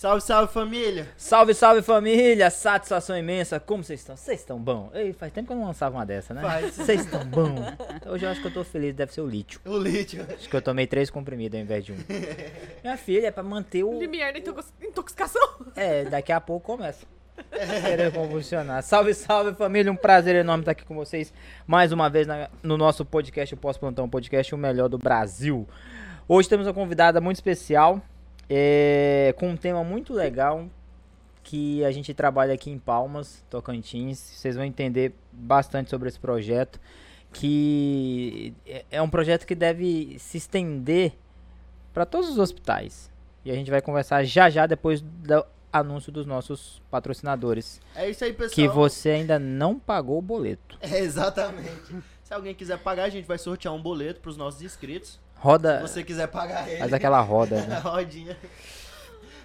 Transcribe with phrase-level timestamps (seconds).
[0.00, 1.06] Salve, salve família!
[1.14, 2.48] Salve, salve família!
[2.48, 3.60] Satisfação imensa!
[3.60, 4.16] Como vocês estão?
[4.16, 4.90] Vocês estão bom?
[4.94, 6.40] Ei, faz tempo que eu não lançava uma dessa, né?
[6.40, 6.74] Faz.
[6.74, 7.54] Vocês estão bom?
[8.06, 9.60] Hoje eu acho que eu tô feliz, deve ser o lítio.
[9.66, 10.26] O lítio.
[10.34, 11.96] Acho que eu tomei três comprimidos ao invés de um.
[12.82, 13.98] Minha filha, é pra manter o.
[13.98, 15.66] Limiar da intox- intoxicação.
[15.76, 17.04] É, daqui a pouco começa.
[17.84, 18.82] Querer convulsionar.
[18.82, 21.30] Salve, salve família, um prazer enorme estar aqui com vocês
[21.66, 25.68] mais uma vez na- no nosso podcast, o Pós-Plantão Podcast, o melhor do Brasil.
[26.26, 28.00] Hoje temos uma convidada muito especial,
[28.52, 30.66] é, com um tema muito legal,
[31.44, 34.18] que a gente trabalha aqui em Palmas, Tocantins.
[34.18, 36.80] Vocês vão entender bastante sobre esse projeto,
[37.32, 41.12] que é- é um projeto que deve se estender
[41.94, 43.10] para todos os hospitais.
[43.44, 47.80] E a gente vai conversar já já depois do anúncio dos nossos patrocinadores.
[47.94, 48.54] É isso aí, pessoal.
[48.54, 50.76] Que você ainda não pagou o boleto.
[50.80, 51.94] É, exatamente.
[52.24, 55.18] Se alguém quiser pagar, a gente vai sortear um boleto pros nossos inscritos.
[55.40, 55.86] Roda.
[55.86, 56.78] Se você quiser pagar ele.
[56.78, 57.78] Faz aquela roda, né?
[57.78, 58.36] rodinha.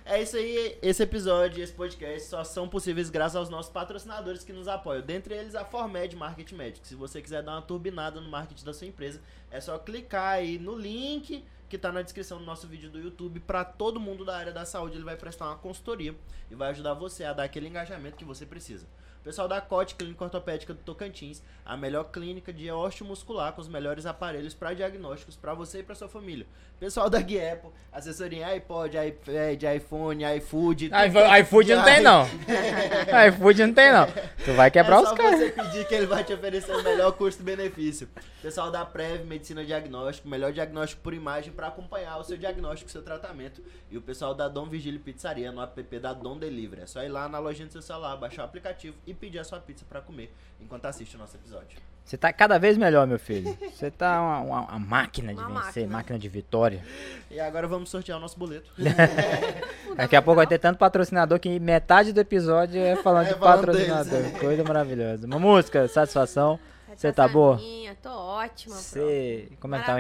[0.06, 4.44] É isso aí, esse episódio e esse podcast só são possíveis graças aos nossos patrocinadores
[4.44, 5.02] que nos apoiam.
[5.02, 6.86] Dentre eles, a Formed Marketing Médico.
[6.86, 10.60] Se você quiser dar uma turbinada no marketing da sua empresa, é só clicar aí
[10.60, 11.44] no link
[11.76, 13.40] que tá na descrição do nosso vídeo do YouTube.
[13.42, 16.16] Para todo mundo da área da saúde, ele vai prestar uma consultoria
[16.50, 18.86] e vai ajudar você a dar aquele engajamento que você precisa.
[19.26, 24.06] Pessoal da COT, Clínica Ortopédica do Tocantins, a melhor clínica de osteomuscular com os melhores
[24.06, 26.46] aparelhos para diagnósticos para você e para sua família.
[26.80, 30.90] Pessoal da Guiepo, assessoria em iPod, iPad, iPhone, iFood.
[30.90, 32.28] tudo iFo- que- iFood não tem, não.
[33.30, 34.06] iFood não tem, não.
[34.44, 35.40] Tu vai quebrar é os caras.
[35.40, 38.08] você pedir que ele vai te oferecer o melhor custo-benefício.
[38.44, 42.92] Pessoal da Prev, Medicina Diagnóstico, melhor diagnóstico por imagem para acompanhar o seu diagnóstico, o
[42.92, 43.62] seu tratamento.
[43.92, 46.82] E o pessoal da Dom Vigílio Pizzaria no app da Dom Delivery.
[46.84, 49.44] É só ir lá na lojinha do seu celular, baixar o aplicativo e pedir a
[49.44, 51.78] sua pizza para comer enquanto assiste o nosso episódio.
[52.04, 53.58] Você tá cada vez melhor, meu filho.
[53.74, 55.88] Você tá uma, uma- uma máquina de Uma vencer, máquina.
[55.98, 56.86] máquina de vitória.
[57.32, 58.70] E agora vamos sortear o nosso boleto.
[59.96, 63.40] Daqui a pouco vai ter tanto patrocinador que metade do episódio é falando É de
[63.40, 64.06] patrocinador.
[64.22, 64.40] deles.
[64.40, 65.26] Coisa maravilhosa.
[65.26, 66.60] Uma música, satisfação.
[66.96, 67.58] Você tá boa?
[67.58, 69.50] Minha, tô ótima, Você.
[69.60, 69.98] Como é que tá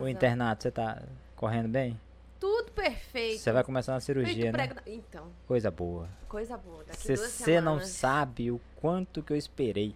[0.00, 0.64] o, o internato?
[0.64, 1.00] Você tá
[1.36, 1.98] correndo bem?
[2.40, 3.40] Tudo perfeito.
[3.40, 4.82] Você vai começar uma cirurgia, Feito né?
[4.86, 6.08] Então, Coisa boa.
[6.28, 6.84] coisa boa.
[6.84, 9.94] Daqui Você não sabe o quanto que eu esperei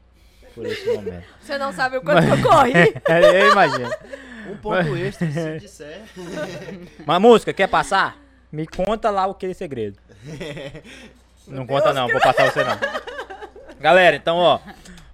[0.54, 1.26] por esse momento.
[1.40, 2.72] Você não sabe o quanto que eu corri.
[3.42, 3.90] eu imagino.
[4.50, 6.02] Um ponto extra, se disser.
[7.04, 8.16] Mas música, quer passar?
[8.50, 9.98] Me conta lá o que é segredo.
[11.46, 12.78] Não conta não, vou passar você não.
[13.78, 14.58] Galera, então ó,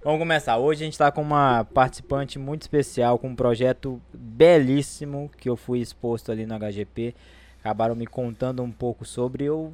[0.05, 0.59] vamos começar.
[0.59, 5.57] Hoje a gente tá com uma participante muito especial, com um projeto belíssimo que eu
[5.57, 7.15] fui exposto ali no HGP.
[7.59, 9.45] Acabaram me contando um pouco sobre.
[9.45, 9.73] Eu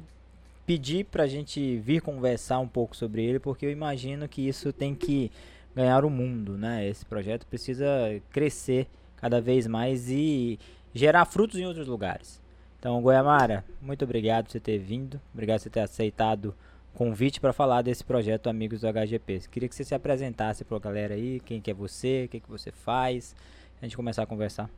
[0.64, 4.94] pedi pra gente vir conversar um pouco sobre ele, porque eu imagino que isso tem
[4.94, 5.30] que
[5.76, 6.88] ganhar o mundo, né?
[6.88, 7.86] Esse projeto precisa
[8.30, 8.88] crescer
[9.18, 10.58] cada vez mais e
[10.94, 12.40] gerar frutos em outros lugares.
[12.78, 16.54] Então, Goiamara, muito obrigado por você ter vindo, obrigado por você ter aceitado
[16.94, 19.42] convite para falar desse projeto Amigos do HGP.
[19.50, 22.40] Queria que você se apresentasse para a galera aí, quem que é você, o que,
[22.40, 23.34] que você faz,
[23.80, 24.70] a gente começar a conversar.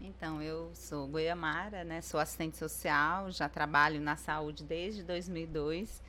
[0.00, 2.00] Então, eu sou Goiamara, né?
[2.00, 6.02] Sou assistente social, já trabalho na saúde desde 2002.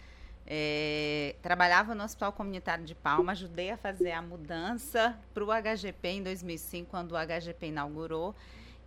[0.46, 6.08] É, trabalhava no Hospital Comunitário de Palma, ajudei a fazer a mudança para o HGP
[6.08, 8.36] em 2005, quando o HGP inaugurou.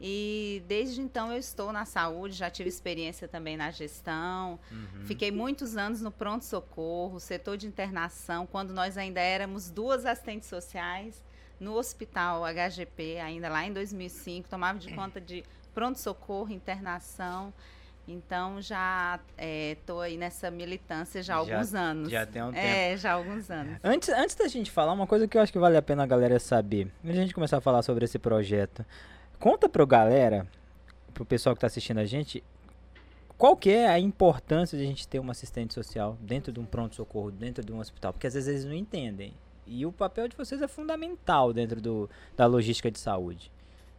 [0.01, 4.59] E desde então eu estou na saúde, já tive experiência também na gestão.
[5.07, 11.25] Fiquei muitos anos no pronto-socorro, setor de internação, quando nós ainda éramos duas assistentes sociais
[11.59, 15.43] no hospital HGP, ainda lá em 2005, tomava de conta de
[15.75, 17.53] pronto-socorro, internação.
[18.09, 19.19] Então já
[19.73, 22.09] estou aí nessa militância já há Já- alguns anos.
[22.11, 22.65] já tem um tempo.
[22.67, 23.79] É, já há alguns anos.
[23.83, 26.07] Antes, antes da gente falar, uma coisa que eu acho que vale a pena a
[26.07, 28.85] galera saber, antes da gente começar a falar sobre esse projeto,
[29.39, 30.47] conta pro galera,
[31.13, 32.43] pro pessoal que tá assistindo a gente,
[33.39, 36.65] qual que é a importância de a gente ter uma assistente social dentro de um
[36.65, 38.13] pronto-socorro, dentro de um hospital?
[38.13, 39.35] Porque às vezes eles não entendem.
[39.67, 43.51] E o papel de vocês é fundamental dentro do, da logística de saúde.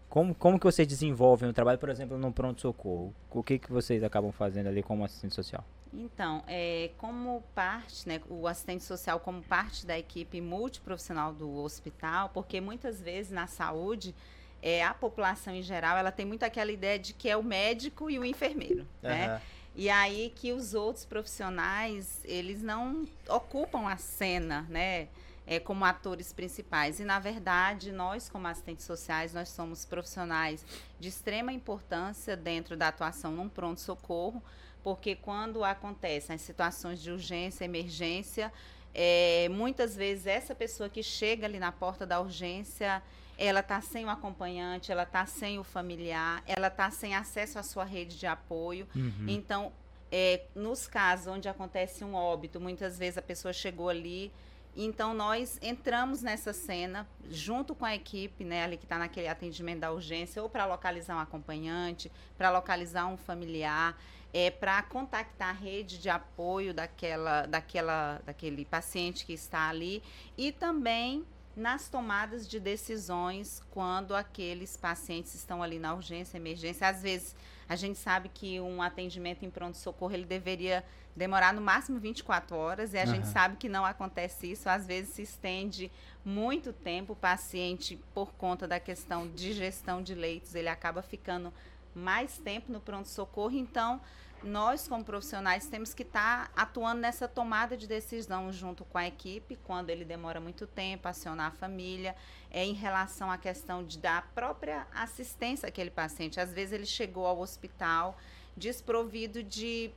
[0.10, 3.14] Como, como que vocês desenvolvem o trabalho, por exemplo, num pronto-socorro?
[3.30, 5.64] O que, que vocês acabam fazendo ali como assistente social?
[5.94, 12.30] Então, é, como parte, né, o assistente social como parte da equipe multiprofissional do hospital,
[12.34, 14.16] porque muitas vezes na saúde,
[14.62, 18.10] é, a população em geral, ela tem muito aquela ideia de que é o médico
[18.10, 19.42] e o enfermeiro, né?
[19.76, 25.08] E aí que os outros profissionais, eles não ocupam a cena, né?
[25.46, 27.00] É, como atores principais.
[27.00, 30.66] E, na verdade, nós, como assistentes sociais, nós somos profissionais
[31.00, 34.44] de extrema importância dentro da atuação num pronto-socorro,
[34.84, 38.52] porque quando acontecem as situações de urgência, emergência,
[38.94, 43.02] é, muitas vezes essa pessoa que chega ali na porta da urgência,
[43.38, 47.64] ela está sem o acompanhante, ela está sem o familiar, ela está sem acesso à
[47.64, 48.88] sua rede de apoio.
[48.96, 49.26] Uhum.
[49.28, 49.72] Então,
[50.10, 54.32] É, nos casos onde acontece um óbito, muitas vezes a pessoa chegou ali,
[54.74, 59.82] então nós entramos nessa cena junto com a equipe, né, ali que está naquele atendimento
[59.82, 63.98] da urgência, ou para localizar um acompanhante, para localizar um familiar,
[64.34, 70.02] é, para contactar a rede de apoio daquela, daquela, daquele paciente que está ali
[70.38, 71.26] e também
[71.58, 76.88] nas tomadas de decisões quando aqueles pacientes estão ali na urgência, emergência.
[76.88, 77.36] Às vezes,
[77.68, 82.94] a gente sabe que um atendimento em pronto-socorro ele deveria demorar no máximo 24 horas
[82.94, 83.08] e a uhum.
[83.08, 84.70] gente sabe que não acontece isso.
[84.70, 85.92] Às vezes se estende
[86.24, 87.14] muito tempo.
[87.14, 91.52] O paciente, por conta da questão de gestão de leitos, ele acaba ficando
[91.96, 93.58] mais tempo no pronto-socorro.
[93.58, 94.00] Então,
[94.44, 99.08] nós, como profissionais, temos que estar tá atuando nessa tomada de decisão junto com a
[99.08, 102.16] equipe, quando ele demora muito tempo, acionar a família,
[102.52, 106.40] é, em relação à questão de dar a própria assistência àquele paciente.
[106.40, 108.18] Às vezes ele chegou ao hospital
[108.56, 109.92] desprovido de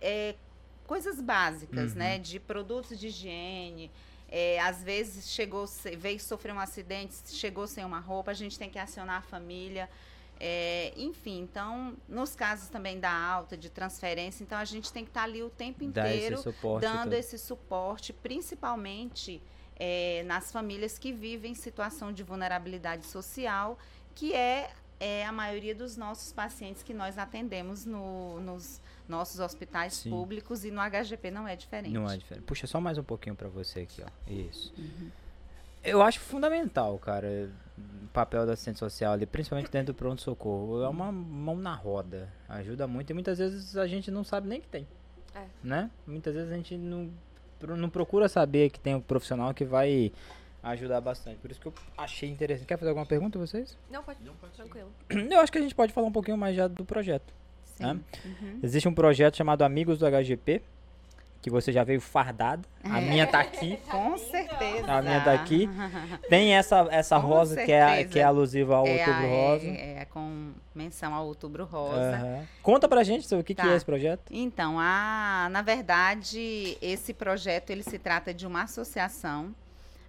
[0.00, 0.34] é,
[0.86, 1.98] coisas básicas, uhum.
[1.98, 2.18] né?
[2.18, 3.90] De produtos de higiene.
[4.30, 5.66] É, às vezes chegou,
[5.96, 9.88] veio sofrer um acidente, chegou sem uma roupa, a gente tem que acionar a família.
[10.40, 15.10] É, enfim, então, nos casos também da alta, de transferência, então a gente tem que
[15.10, 17.14] estar tá ali o tempo inteiro esse suporte, dando todo.
[17.14, 19.42] esse suporte, principalmente
[19.76, 23.78] é, nas famílias que vivem situação de vulnerabilidade social,
[24.14, 24.70] que é,
[25.00, 30.10] é a maioria dos nossos pacientes que nós atendemos no, nos nossos hospitais Sim.
[30.10, 31.94] públicos e no HGP não é diferente.
[31.94, 32.44] Não é diferente.
[32.44, 34.30] Puxa só mais um pouquinho para você aqui, ó.
[34.30, 34.72] Isso.
[34.78, 35.10] Uhum.
[35.88, 40.82] Eu acho fundamental, cara, o papel da assistente social ali, principalmente dentro do pronto-socorro.
[40.82, 42.28] É uma mão na roda.
[42.48, 44.86] Ajuda muito e muitas vezes a gente não sabe nem que tem.
[45.34, 45.44] É.
[45.62, 45.90] Né?
[46.06, 47.10] Muitas vezes a gente não,
[47.76, 50.12] não procura saber que tem um profissional que vai
[50.62, 51.38] ajudar bastante.
[51.38, 52.66] Por isso que eu achei interessante.
[52.66, 53.76] Quer fazer alguma pergunta vocês?
[53.90, 54.22] Não, pode.
[54.24, 54.90] Não, pode Tranquilo.
[55.30, 57.32] Eu acho que a gente pode falar um pouquinho mais já do projeto.
[57.64, 57.84] Sim.
[57.84, 58.00] Né?
[58.24, 58.60] Uhum.
[58.62, 60.62] Existe um projeto chamado Amigos do HGP
[61.40, 62.62] que você já veio fardada.
[62.82, 63.78] A minha tá aqui.
[63.90, 64.92] Com certeza.
[64.92, 65.68] A minha tá aqui.
[66.28, 69.66] Tem essa, essa rosa que é, que é alusiva ao é Outubro Rosa.
[69.66, 72.18] É, é, com menção ao Outubro Rosa.
[72.22, 72.46] Uhum.
[72.62, 73.62] Conta pra gente sobre o que, tá.
[73.62, 74.22] que é esse projeto.
[74.30, 79.54] Então, a, na verdade, esse projeto ele se trata de uma associação,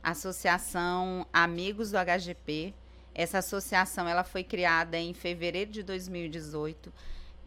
[0.02, 2.74] Associação Amigos do HGP.
[3.14, 6.92] Essa associação ela foi criada em fevereiro de 2018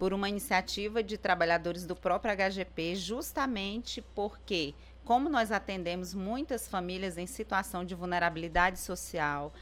[0.02, 7.16] por uma iniciativa de trabalhadores do próprio HGP, justamente porque, como nós atendemos muitas famílias
[7.16, 9.52] em situação de vulnerabilidade social,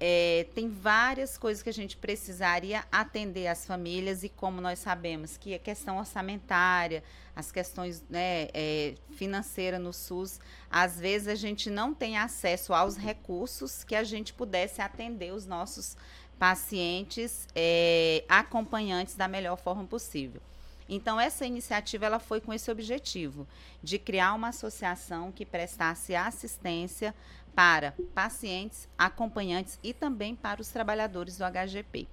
[0.00, 5.36] é, tem várias coisas que a gente precisaria atender às famílias e como nós sabemos
[5.36, 10.40] que a questão orçamentária, as questões né, é, financeiras no SUS,
[10.70, 15.44] às vezes a gente não tem acesso aos recursos que a gente pudesse atender os
[15.44, 15.98] nossos
[16.38, 20.40] pacientes é, acompanhantes da melhor forma possível.
[20.88, 23.46] Então essa iniciativa ela foi com esse objetivo
[23.82, 27.14] de criar uma associação que prestasse assistência
[27.54, 32.06] para pacientes, acompanhantes e também para os trabalhadores do HGP.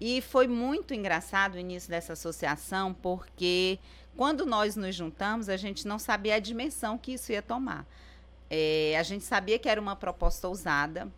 [0.00, 3.80] E foi muito engraçado o início dessa associação, porque
[4.16, 7.84] quando nós nos juntamos, a gente não sabia a dimensão que isso ia tomar.
[8.48, 11.08] É, a gente sabia que era uma proposta ousada,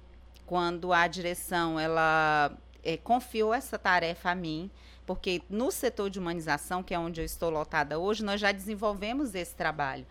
[0.51, 2.51] quando a direção ela
[2.83, 4.69] é, confiou essa tarefa a mim,
[5.07, 9.33] porque no setor de humanização, que é onde eu estou lotada hoje, nós já desenvolvemos
[9.33, 10.05] esse trabalho.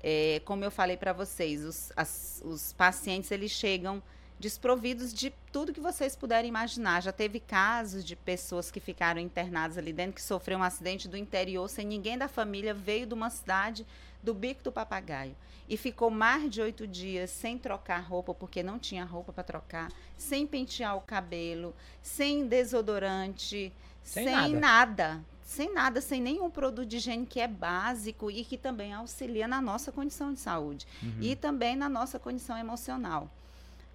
[0.00, 4.00] É, como eu falei para vocês, os, as, os pacientes eles chegam
[4.38, 7.02] desprovidos de tudo que vocês puderem imaginar.
[7.02, 11.16] Já teve casos de pessoas que ficaram internadas ali dentro, que sofreram um acidente do
[11.16, 13.84] interior, sem ninguém da família, veio de uma cidade
[14.22, 15.34] do bico do papagaio
[15.70, 19.92] e ficou mais de oito dias sem trocar roupa, porque não tinha roupa para trocar,
[20.18, 21.72] sem pentear o cabelo,
[22.02, 23.72] sem desodorante,
[24.02, 24.60] sem, sem nada.
[24.60, 25.24] nada.
[25.44, 29.60] Sem nada, sem nenhum produto de higiene que é básico e que também auxilia na
[29.60, 31.18] nossa condição de saúde uhum.
[31.20, 33.28] e também na nossa condição emocional.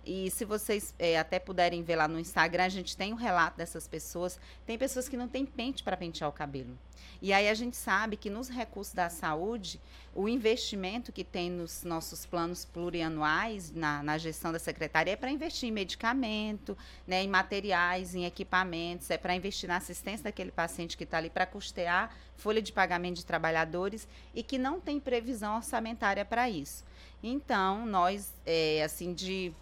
[0.05, 3.17] E se vocês é, até puderem ver lá no Instagram, a gente tem o um
[3.17, 4.39] relato dessas pessoas.
[4.65, 6.77] Tem pessoas que não têm pente para pentear o cabelo.
[7.21, 9.79] E aí a gente sabe que nos recursos da saúde,
[10.13, 15.31] o investimento que tem nos nossos planos plurianuais, na, na gestão da secretaria, é para
[15.31, 20.95] investir em medicamento, né, em materiais, em equipamentos, é para investir na assistência daquele paciente
[20.95, 25.55] que está ali para custear folha de pagamento de trabalhadores e que não tem previsão
[25.55, 26.83] orçamentária para isso.
[27.23, 29.53] Então, nós, é, assim, de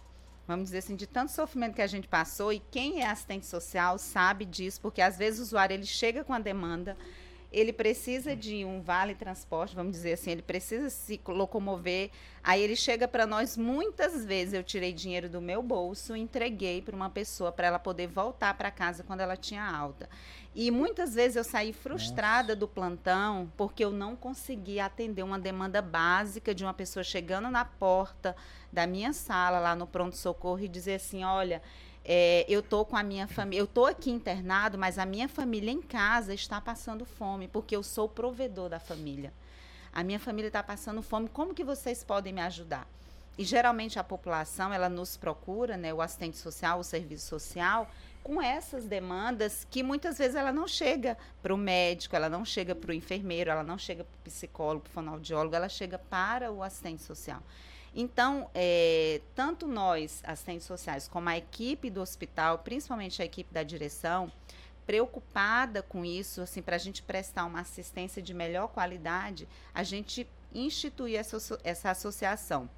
[0.46, 3.98] vamos dizer assim, de tanto sofrimento que a gente passou, e quem é assistente social
[3.98, 6.96] sabe disso, porque às vezes o usuário ele chega com a demanda,
[7.54, 12.10] ele precisa de um vale transporte, vamos dizer assim, ele precisa se locomover.
[12.42, 16.96] Aí ele chega para nós muitas vezes eu tirei dinheiro do meu bolso, entreguei para
[16.96, 20.08] uma pessoa para ela poder voltar para casa quando ela tinha alta.
[20.54, 25.82] E muitas vezes eu saí frustrada do plantão porque eu não conseguia atender uma demanda
[25.82, 28.36] básica de uma pessoa chegando na porta
[28.72, 31.60] da minha sala lá no pronto socorro e dizer assim, olha,
[32.04, 35.72] é, eu tô com a minha família, eu tô aqui internado, mas a minha família
[35.72, 39.32] em casa está passando fome, porque eu sou o provedor da família.
[39.92, 42.86] A minha família está passando fome, como que vocês podem me ajudar?
[43.36, 47.90] E geralmente a população, ela nos procura, né, o assistente social, o serviço social,
[48.22, 52.74] com essas demandas que muitas vezes ela não chega para o médico, ela não chega
[52.74, 56.50] para o enfermeiro, ela não chega para o psicólogo, para o fonoaudiólogo, ela chega para
[56.50, 57.42] o assistente social.
[57.94, 63.62] Então, é, tanto nós, assistentes sociais, como a equipe do hospital, principalmente a equipe da
[63.62, 64.32] direção,
[64.86, 70.26] preocupada com isso, assim, para a gente prestar uma assistência de melhor qualidade, a gente
[70.52, 72.68] institui essa, essa associação.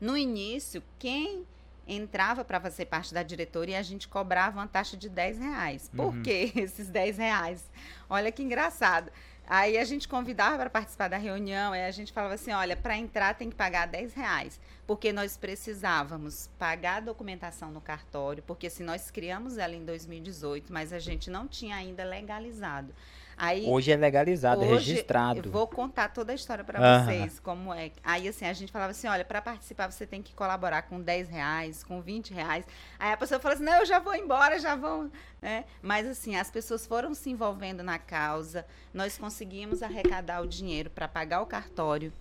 [0.00, 1.46] No início, quem
[1.86, 5.90] entrava para fazer parte da diretoria, a gente cobrava uma taxa de 10 reais.
[5.94, 6.22] Por uhum.
[6.22, 7.64] que esses 10 reais?
[8.08, 9.10] Olha que engraçado.
[9.46, 12.96] Aí a gente convidava para participar da reunião, aí a gente falava assim, olha, para
[12.96, 18.70] entrar tem que pagar 10 reais, porque nós precisávamos pagar a documentação no cartório, porque
[18.70, 22.94] se nós criamos ela em 2018, mas a gente não tinha ainda legalizado.
[23.42, 25.48] Aí, hoje é legalizado, é hoje é registrado.
[25.48, 27.04] Eu vou contar toda a história para uhum.
[27.06, 27.90] vocês, como é.
[28.04, 31.30] Aí, assim, a gente falava assim, olha, para participar você tem que colaborar com 10
[31.30, 32.66] reais, com 20 reais.
[32.98, 35.10] Aí a pessoa falou assim, não, eu já vou embora, já vou...
[35.40, 35.64] Né?
[35.80, 41.08] Mas, assim, as pessoas foram se envolvendo na causa, nós conseguimos arrecadar o dinheiro para
[41.08, 42.12] pagar o cartório,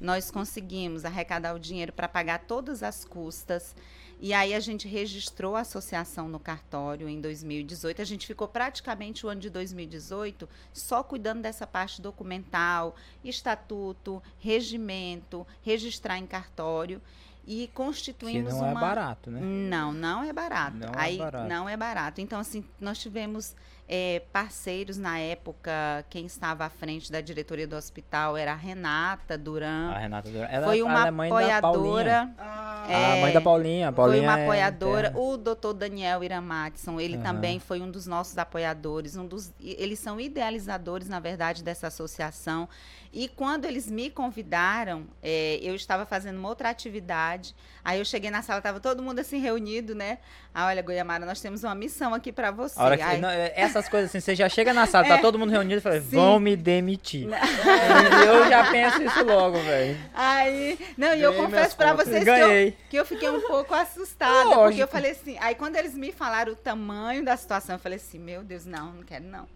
[0.00, 3.74] nós conseguimos arrecadar o dinheiro para pagar todas as custas.
[4.20, 8.02] E aí a gente registrou a associação no cartório em 2018.
[8.02, 15.46] A gente ficou praticamente o ano de 2018 só cuidando dessa parte documental, estatuto, regimento,
[15.62, 17.00] registrar em cartório
[17.46, 18.80] e constituímos que não é uma...
[18.80, 19.40] é barato, né?
[19.40, 20.76] Não, não é barato.
[20.76, 21.48] Não aí é barato.
[21.48, 22.20] não é barato.
[22.20, 23.54] Então assim, nós tivemos
[23.88, 29.38] é, parceiros na época, quem estava à frente da diretoria do hospital era a Renata
[29.38, 29.90] Duran.
[29.90, 30.44] A Renata Duran.
[30.44, 32.30] Ela foi uma é mãe apoiadora.
[32.38, 33.88] Ah, é, a mãe da Paulinha.
[33.88, 35.12] A Paulinha foi uma é apoiadora.
[35.16, 37.22] o doutor Daniel Iramatson, ele uhum.
[37.22, 39.16] também foi um dos nossos apoiadores.
[39.16, 42.68] Um dos, eles são idealizadores, na verdade, dessa associação.
[43.10, 47.54] E quando eles me convidaram, é, eu estava fazendo uma outra atividade.
[47.82, 50.18] Aí eu cheguei na sala, estava todo mundo assim reunido, né?
[50.58, 52.74] Ah, olha, Goiamara, nós temos uma missão aqui para você.
[52.74, 55.38] Que, não, é, essas coisas assim, você já chega na sala, tá é, tá todo
[55.38, 57.28] mundo reunido e fala, vão me demitir.
[58.26, 59.96] eu já penso isso logo, velho.
[60.12, 64.46] Aí, não, e eu confesso para vocês que eu, que eu, fiquei um pouco assustada,
[64.46, 64.62] Lógico.
[64.64, 67.98] porque eu falei assim, aí quando eles me falaram o tamanho da situação, eu falei
[67.98, 69.46] assim, meu Deus, não, não quero não.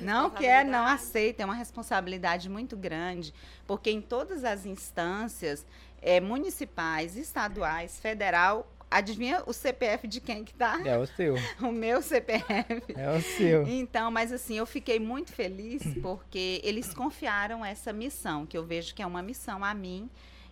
[0.00, 3.34] Não quer, não aceita, é uma responsabilidade muito grande,
[3.66, 5.66] porque em todas as instâncias
[6.00, 10.80] é, municipais, estaduais, federal, adivinha o CPF de quem que tá?
[10.84, 11.34] É o seu.
[11.60, 12.94] O meu CPF.
[12.96, 13.66] É o seu.
[13.66, 18.94] Então, mas assim, eu fiquei muito feliz porque eles confiaram essa missão, que eu vejo
[18.94, 20.08] que é uma missão a mim,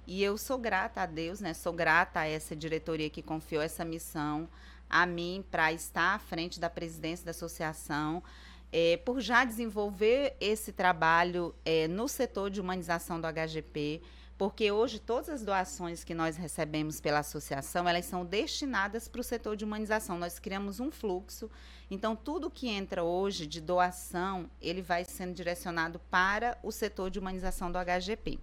[0.06, 1.54] e eu sou grata a Deus, né?
[1.54, 4.48] Sou grata a essa diretoria que confiou essa missão
[4.88, 8.22] a mim para estar à frente da presidência da associação
[8.72, 14.02] é, por já desenvolver esse trabalho é, no setor de humanização do HGP,
[14.38, 19.24] porque hoje todas as doações que nós recebemos pela associação, elas são destinadas para o
[19.24, 20.18] setor de humanização.
[20.18, 21.50] Nós criamos um fluxo,
[21.90, 27.18] então tudo que entra hoje de doação, ele vai sendo direcionado para o setor de
[27.18, 28.38] humanização do HGP.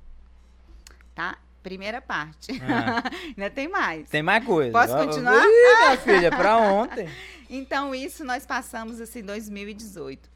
[1.13, 1.37] Tá?
[1.61, 2.51] Primeira parte.
[2.61, 3.03] Ah.
[3.37, 4.09] Ainda tem mais.
[4.09, 4.71] Tem mais coisa.
[4.71, 5.41] Posso continuar?
[5.45, 7.07] Ih, minha filha, para ontem.
[7.49, 10.27] Então, isso nós passamos assim em 2018.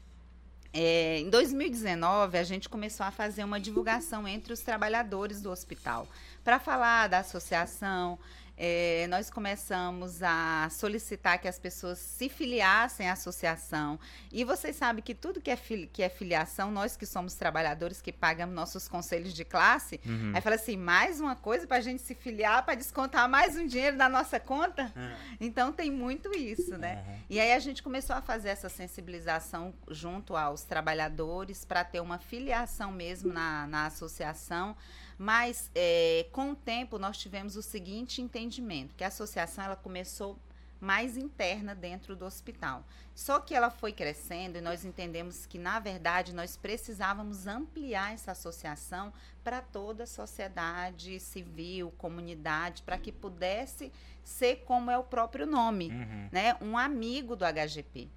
[0.80, 6.06] É, em 2019, a gente começou a fazer uma divulgação entre os trabalhadores do hospital
[6.44, 8.16] para falar da associação,
[8.60, 14.00] é, nós começamos a solicitar que as pessoas se filiassem à associação.
[14.32, 18.12] E vocês sabem que tudo que é, que é filiação, nós que somos trabalhadores, que
[18.12, 20.32] pagamos nossos conselhos de classe, uhum.
[20.34, 23.64] aí fala assim, mais uma coisa para a gente se filiar, para descontar mais um
[23.64, 24.92] dinheiro da nossa conta.
[24.96, 25.36] Uhum.
[25.40, 27.04] Então tem muito isso, né?
[27.06, 27.18] Uhum.
[27.30, 32.18] E aí a gente começou a fazer essa sensibilização junto aos trabalhadores para ter uma
[32.18, 34.76] filiação mesmo na, na associação.
[35.18, 40.38] Mas é, com o tempo nós tivemos o seguinte entendimento, que a associação ela começou
[40.80, 42.84] mais interna dentro do hospital.
[43.14, 48.30] Só que ela foi crescendo e nós entendemos que, na verdade, nós precisávamos ampliar essa
[48.30, 55.46] associação para toda a sociedade civil, comunidade, para que pudesse ser como é o próprio
[55.46, 56.28] nome, uhum.
[56.30, 56.56] né?
[56.60, 58.08] Um amigo do HGP.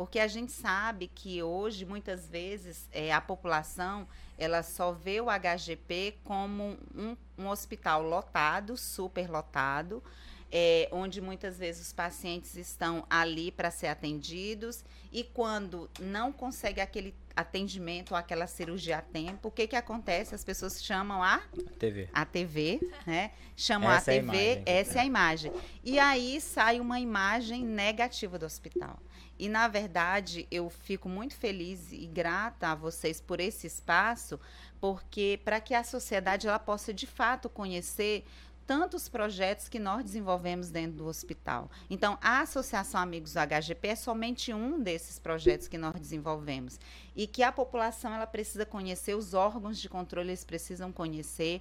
[0.00, 5.26] Porque a gente sabe que hoje, muitas vezes, é, a população ela só vê o
[5.26, 10.02] HGP como um, um hospital lotado, superlotado,
[10.50, 16.80] é, onde muitas vezes os pacientes estão ali para ser atendidos e quando não consegue
[16.80, 20.34] aquele atendimento ou aquela cirurgia a tempo, o que que acontece?
[20.34, 21.42] As pessoas chamam a
[21.78, 22.08] TV.
[22.10, 23.32] a TV, né?
[23.54, 24.62] Chamam Essa é a a TV, imagem.
[24.64, 25.52] essa é a imagem.
[25.84, 28.98] E aí sai uma imagem negativa do hospital.
[29.40, 34.38] E na verdade, eu fico muito feliz e grata a vocês por esse espaço,
[34.78, 38.26] porque para que a sociedade ela possa de fato conhecer
[38.70, 41.68] tantos projetos que nós desenvolvemos dentro do hospital.
[41.90, 46.78] Então, a Associação Amigos do HGP é somente um desses projetos que nós desenvolvemos
[47.16, 51.60] e que a população ela precisa conhecer, os órgãos de controle eles precisam conhecer.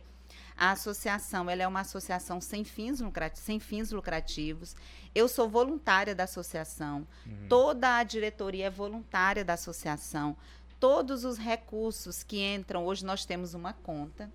[0.56, 4.75] A associação ela é uma associação sem fins, lucrativos, sem fins lucrativos.
[5.16, 7.08] Eu sou voluntária da associação.
[7.50, 10.38] Toda a diretoria é voluntária da associação.
[10.80, 14.32] Todos os recursos que entram, hoje nós temos uma conta.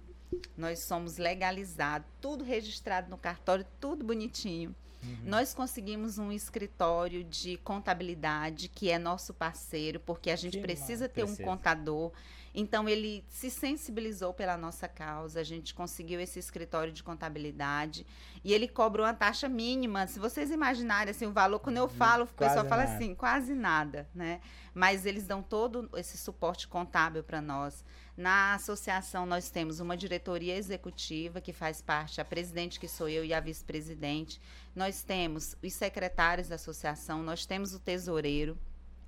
[0.56, 4.74] Nós somos legalizados, tudo registrado no cartório, tudo bonitinho.
[5.22, 11.08] Nós conseguimos um escritório de contabilidade que é nosso parceiro, porque a gente Que precisa
[11.08, 11.44] ter um precisa.
[11.44, 12.10] contador.
[12.54, 18.06] Então ele se sensibilizou pela nossa causa, a gente conseguiu esse escritório de contabilidade
[18.44, 20.06] e ele cobra uma taxa mínima.
[20.06, 22.94] Se vocês imaginarem assim o valor, quando eu falo, o pessoal fala nada.
[22.96, 24.40] assim, quase nada, né?
[24.72, 27.84] Mas eles dão todo esse suporte contábil para nós.
[28.16, 33.24] Na associação, nós temos uma diretoria executiva, que faz parte, a presidente, que sou eu,
[33.24, 34.40] e a vice-presidente.
[34.74, 38.56] Nós temos os secretários da associação, nós temos o tesoureiro.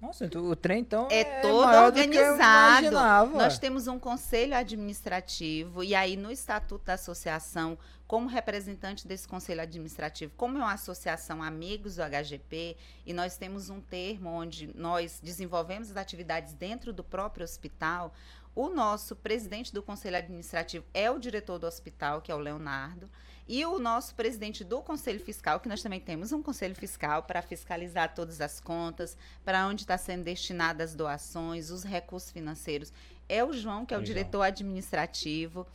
[0.00, 2.90] Nossa, então o trem então É, é, todo organizado.
[3.36, 9.62] Nós temos um conselho administrativo, e aí no estatuto da associação, como representante desse conselho
[9.62, 15.18] administrativo, como é uma associação Amigos do HGP, e nós temos um termo onde nós
[15.22, 18.12] desenvolvemos as atividades dentro do próprio hospital,
[18.56, 23.08] o nosso presidente do conselho administrativo é o diretor do hospital, que é o Leonardo,
[23.46, 27.42] e o nosso presidente do conselho fiscal, que nós também temos um conselho fiscal para
[27.42, 32.92] fiscalizar todas as contas, para onde está sendo destinadas as doações, os recursos financeiros,
[33.28, 34.06] é o João, que é o João.
[34.06, 35.66] diretor administrativo.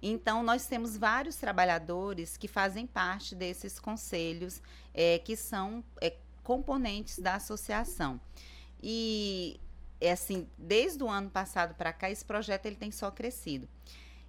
[0.00, 4.62] Então, nós temos vários trabalhadores que fazem parte desses conselhos,
[4.94, 8.20] eh, que são eh, componentes da associação.
[8.80, 9.58] E,
[10.00, 13.68] é assim, desde o ano passado para cá, esse projeto ele tem só crescido.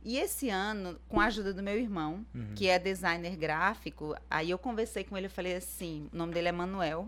[0.04, 2.54] E esse ano, com a ajuda do meu irmão, Uhum.
[2.56, 6.48] que é designer gráfico, aí eu conversei com ele, eu falei assim, o nome dele
[6.48, 7.08] é Manuel.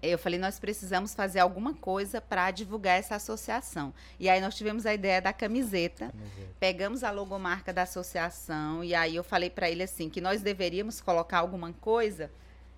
[0.00, 3.92] Eu falei, nós precisamos fazer alguma coisa para divulgar essa associação.
[4.20, 6.12] E aí nós tivemos a ideia da camiseta,
[6.60, 11.00] pegamos a logomarca da associação e aí eu falei para ele assim que nós deveríamos
[11.00, 12.30] colocar alguma coisa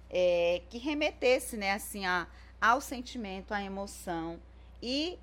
[0.09, 2.27] é, que remetesse, né, assim, a,
[2.61, 4.39] ao sentimento, à emoção
[4.83, 5.19] e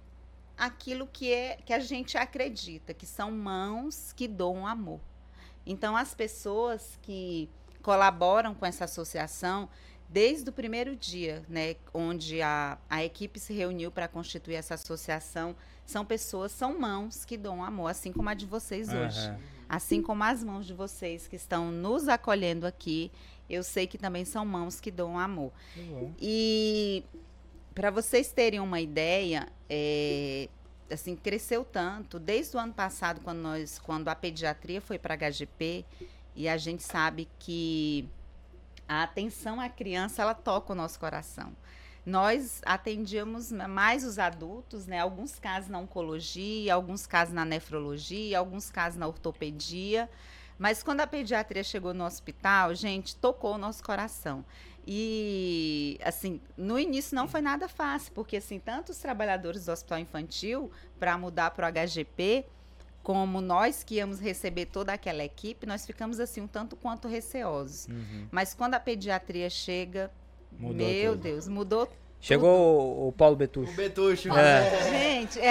[0.58, 5.00] aquilo que é que a gente acredita, que são mãos que doam amor.
[5.66, 7.50] Então as pessoas que
[7.82, 9.70] colaboram com essa associação
[10.10, 15.56] desde o primeiro dia, né, onde a, a equipe se reuniu para constituir essa associação,
[15.86, 19.28] são pessoas, são mãos que doam amor, assim como a de vocês hoje.
[19.28, 19.40] Aham.
[19.68, 23.12] Assim como as mãos de vocês que estão nos acolhendo aqui,
[23.50, 25.52] eu sei que também são mãos que doam amor.
[25.76, 26.14] Bom.
[26.20, 27.04] E
[27.74, 30.48] para vocês terem uma ideia, é,
[30.92, 35.86] assim cresceu tanto desde o ano passado quando nós, quando a pediatria foi para HGP
[36.36, 38.08] e a gente sabe que
[38.88, 41.56] a atenção à criança ela toca o nosso coração.
[42.06, 45.00] Nós atendíamos mais os adultos, né?
[45.00, 50.10] Alguns casos na oncologia, alguns casos na nefrologia, alguns casos na ortopedia.
[50.60, 54.44] Mas quando a pediatria chegou no hospital, gente, tocou o nosso coração.
[54.86, 60.00] E, assim, no início não foi nada fácil, porque, assim, tanto os trabalhadores do hospital
[60.00, 60.70] infantil,
[61.00, 62.46] para mudar para o HGP,
[63.02, 67.88] como nós que íamos receber toda aquela equipe, nós ficamos, assim, um tanto quanto receosos.
[67.88, 68.28] Uhum.
[68.32, 70.10] Mas quando a pediatria chega,
[70.58, 71.22] Mudou meu tudo.
[71.24, 71.92] Deus, mudou.
[72.22, 73.74] Chegou o, o Paulo O Betucho.
[73.74, 74.32] Betucho.
[74.32, 74.90] É.
[74.90, 75.50] Gente, é.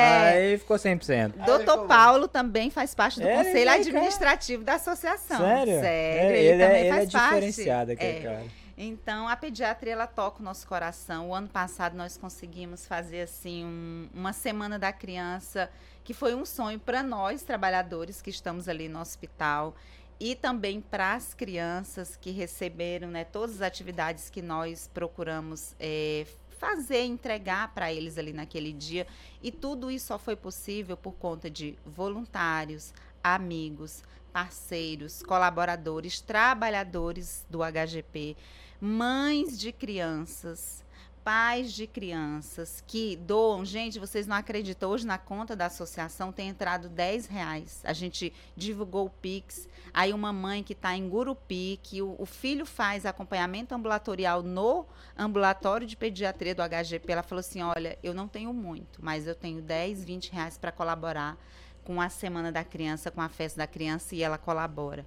[0.52, 1.34] Aí ficou 100%.
[1.38, 5.36] Aí Doutor ficou- Paulo também faz parte do É, conselho ele é, administrativo da associação.
[5.38, 5.80] Sério?
[5.80, 7.24] Sério, É, ele, ele, também é, ele faz é parte.
[7.34, 8.20] diferenciado, aquele É.
[8.22, 8.44] cara.
[8.76, 11.28] Então, a pediatria, ela toca o nosso coração.
[11.30, 15.70] O ano passado, nós conseguimos fazer, assim, um- uma Semana da Criança,
[16.02, 19.74] que foi um sonho para nós, trabalhadores que estamos ali no hospital,
[20.18, 26.26] e também para as crianças que receberam, né, todas as atividades que nós procuramos eh,
[26.58, 29.06] fazer, entregar para eles ali naquele dia.
[29.42, 37.60] E tudo isso só foi possível por conta de voluntários, amigos, parceiros, colaboradores, trabalhadores do
[37.62, 38.36] HGP,
[38.80, 40.82] mães de crianças,
[41.24, 43.64] pais de crianças que doam.
[43.64, 47.80] Gente, vocês não acreditam, hoje na conta da associação tem entrado 10 reais.
[47.84, 49.68] A gente divulgou o Pix.
[49.94, 54.86] Aí uma mãe que está em Gurupi, que o, o filho faz acompanhamento ambulatorial no
[55.16, 59.34] ambulatório de pediatria do HGP, ela falou assim, olha, eu não tenho muito, mas eu
[59.34, 61.36] tenho 10, 20 reais para colaborar
[61.84, 65.04] com a Semana da Criança, com a festa da criança, e ela colabora.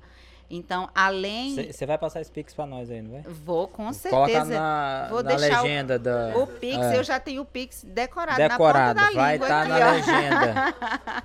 [0.47, 1.55] Então, além...
[1.71, 3.21] Você vai passar esse Pix pra nós aí, não vai?
[3.23, 3.93] Vou, com Coloca
[4.29, 4.45] certeza.
[4.59, 6.37] na, Vou na deixar o- legenda da.
[6.37, 6.97] O Pix, É.
[6.99, 9.87] eu já tenho o Pix decorado, Decorado, na ponta da vai língua estar aqui, na
[9.87, 9.91] ó.
[9.91, 10.75] legenda.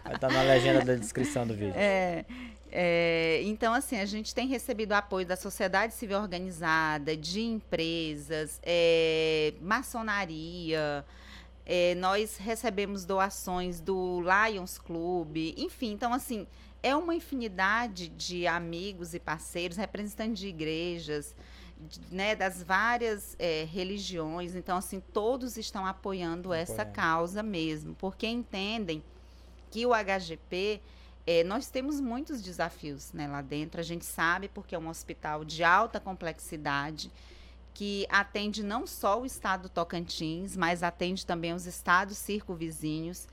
[0.05, 1.75] Vai estar na legenda da descrição do vídeo.
[1.77, 2.25] É,
[2.73, 9.53] é, então, assim, a gente tem recebido apoio da sociedade civil organizada, de empresas, é,
[9.61, 11.05] maçonaria.
[11.67, 16.47] É, nós recebemos doações do Lions Club, enfim, então assim
[16.83, 21.35] é uma infinidade de amigos e parceiros, representantes de igrejas,
[21.79, 24.55] de- né, das várias é, religiões.
[24.55, 26.93] Então, assim, todos estão apoiando essa Apoiando.
[26.95, 29.03] causa mesmo, porque entendem
[29.71, 30.81] que o HGP
[31.27, 33.79] é, nós temos muitos desafios né, lá dentro.
[33.79, 37.11] A gente sabe porque é um hospital de alta complexidade
[37.75, 43.29] que atende não só o estado do Tocantins, mas atende também os estados circunvizinhos.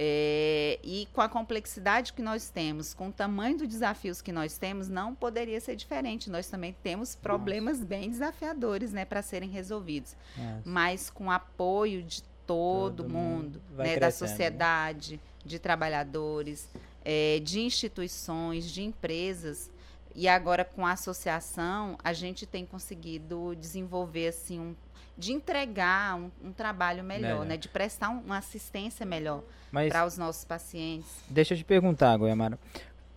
[0.00, 4.56] É, e com a complexidade que nós temos, com o tamanho dos desafios que nós
[4.56, 6.30] temos, não poderia ser diferente.
[6.30, 10.62] Nós também temos problemas bem desafiadores né, para serem resolvidos Nossa.
[10.64, 14.10] mas com apoio de todo, Todo mundo, mundo né, da né?
[14.10, 16.68] sociedade, de trabalhadores,
[17.04, 19.70] eh, de instituições, de empresas.
[20.20, 24.74] E agora com a associação, a gente tem conseguido desenvolver assim um
[25.16, 29.42] de entregar um, um trabalho melhor, né, de prestar um- uma assistência melhor
[29.88, 31.08] para os nossos pacientes.
[31.28, 32.58] deixa eu te perguntar, Goiamara.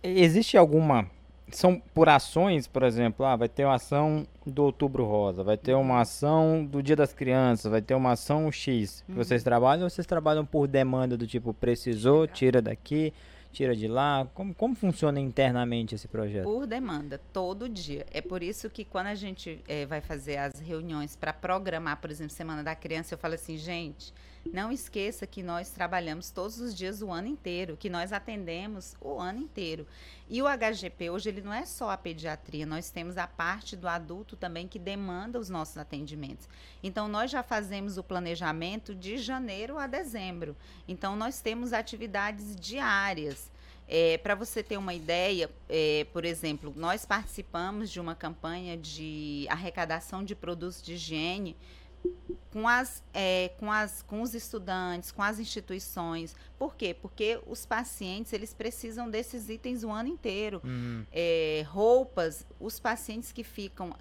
[0.02, 1.06] Existe alguma.
[1.50, 5.74] São por ações, por exemplo, ah, vai ter uma ação do Outubro Rosa, vai ter
[5.74, 9.02] uma ação do Dia das Crianças, vai ter uma ação X.
[9.06, 13.12] que Vocês trabalham ou vocês trabalham por demanda do tipo, precisou, tira daqui,
[13.52, 14.26] tira de lá?
[14.34, 16.44] Como, como funciona internamente esse projeto?
[16.44, 18.06] Por demanda, todo dia.
[18.10, 22.10] É por isso que quando a gente eh, vai fazer as reuniões para programar, por
[22.10, 24.12] exemplo, Semana da Criança, eu falo assim, gente,
[24.50, 29.18] não esqueça que nós trabalhamos todos os dias o ano inteiro, que nós atendemos o
[29.18, 29.86] ano inteiro.
[30.28, 33.86] E o HGP hoje ele não é só a pediatria, nós temos a parte do
[33.86, 36.48] adulto também que demanda os nossos atendimentos.
[36.82, 40.56] Então nós já fazemos o planejamento de janeiro a dezembro.
[40.88, 43.50] Então nós temos atividades diárias.
[44.22, 50.24] Para você ter uma ideia, é, por exemplo, nós participamos de uma campanha de arrecadação
[50.24, 51.54] de produtos de higiene
[52.52, 56.34] com, as, é, com, as, com os estudantes, com as instituições.
[56.58, 56.94] Por quê?
[56.94, 60.60] Porque os pacientes eles precisam desses itens o ano inteiro.
[60.64, 63.94] Hum, É, roupas, os pacientes que ficam,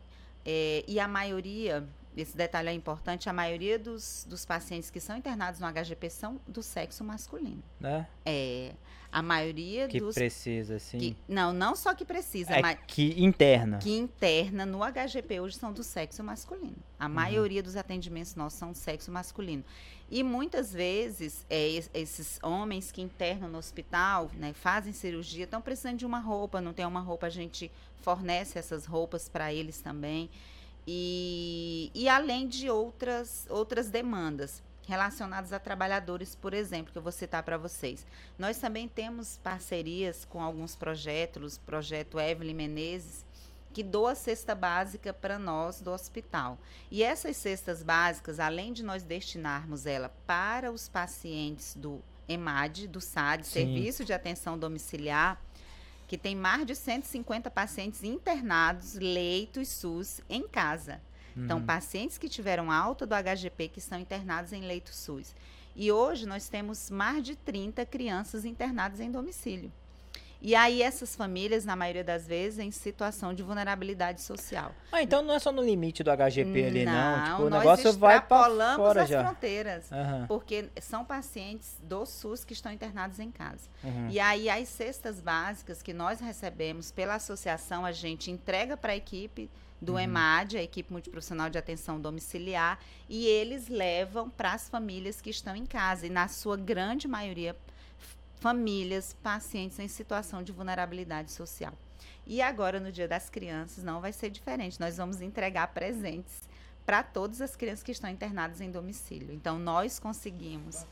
[0.46, 5.16] é, e a maioria, esse detalhe é importante, a maioria dos, dos pacientes que são
[5.16, 7.64] internados no HGP são do sexo masculino.
[7.80, 8.06] né?
[8.26, 8.74] É,
[9.12, 10.16] a maioria Que dos.
[10.16, 10.98] precisa, assim.
[10.98, 13.78] que- não, não só que precisa, é mas que interna.
[13.80, 16.78] que interna no HGP hoje são do sexo masculino.
[17.00, 17.14] A Uhum.
[17.14, 19.64] maioria dos atendimentos nossos são do sexo masculino.
[20.10, 25.62] E muitas vezes, é, es- esses homens que internam no hospital, né, fazem cirurgia, estão
[25.62, 27.72] precisando de uma roupa, não tem uma roupa, a gente
[28.02, 30.30] fornece essas roupas para eles também.
[30.88, 37.12] E, e além de outras, outras demandas relacionadas a trabalhadores, por exemplo, que eu vou
[37.12, 38.06] citar para vocês.
[38.38, 43.26] Nós também temos parcerias com alguns projetos, o projeto Evelyn Menezes,
[43.74, 46.58] que doa cesta básica para nós do hospital.
[46.90, 53.00] E essas cestas básicas, além de nós destinarmos ela para os pacientes do EMAD, do
[53.00, 53.52] SAD, Sim.
[53.52, 55.42] Serviço de Atenção Domiciliar,
[56.08, 61.02] que tem mais de 150 pacientes internados, leitos SUS em casa.
[61.36, 61.66] Então, Uhum.
[61.66, 65.34] pacientes que tiveram alta do HGP que estão internados em leito SUS.
[65.76, 69.72] E hoje nós temos mais de 30 crianças internadas em domicílio.
[70.44, 74.74] E aí essas famílias, na maioria das vezes, em situação de vulnerabilidade social.
[74.92, 77.24] Ah, então não é só no limite do HGP ali, não.
[77.24, 79.24] Tipo, o negócio vai extrapolamos fora as já.
[79.24, 79.92] fronteiras.
[79.92, 83.70] Aham, Porque são pacientes do SUS que estão internados em casa.
[83.84, 84.10] uhum.
[84.10, 88.96] E aí, as cestas básicas que nós recebemos pela associação, a gente entrega para a
[88.96, 89.48] equipe
[89.82, 90.00] do Uhum.
[90.00, 95.56] EMAD, a equipe multiprofissional de atenção domiciliar, e eles levam para as famílias que estão
[95.56, 96.06] em casa.
[96.06, 97.56] E, na sua grande maioria,
[98.36, 101.74] famílias, pacientes em situação de vulnerabilidade social.
[102.26, 104.80] E agora, no Dia das Crianças, não vai ser diferente.
[104.80, 106.50] Nós vamos entregar presentes
[106.86, 109.34] para todas as crianças que estão internadas em domicílio.
[109.34, 110.86] Então, nós conseguimos,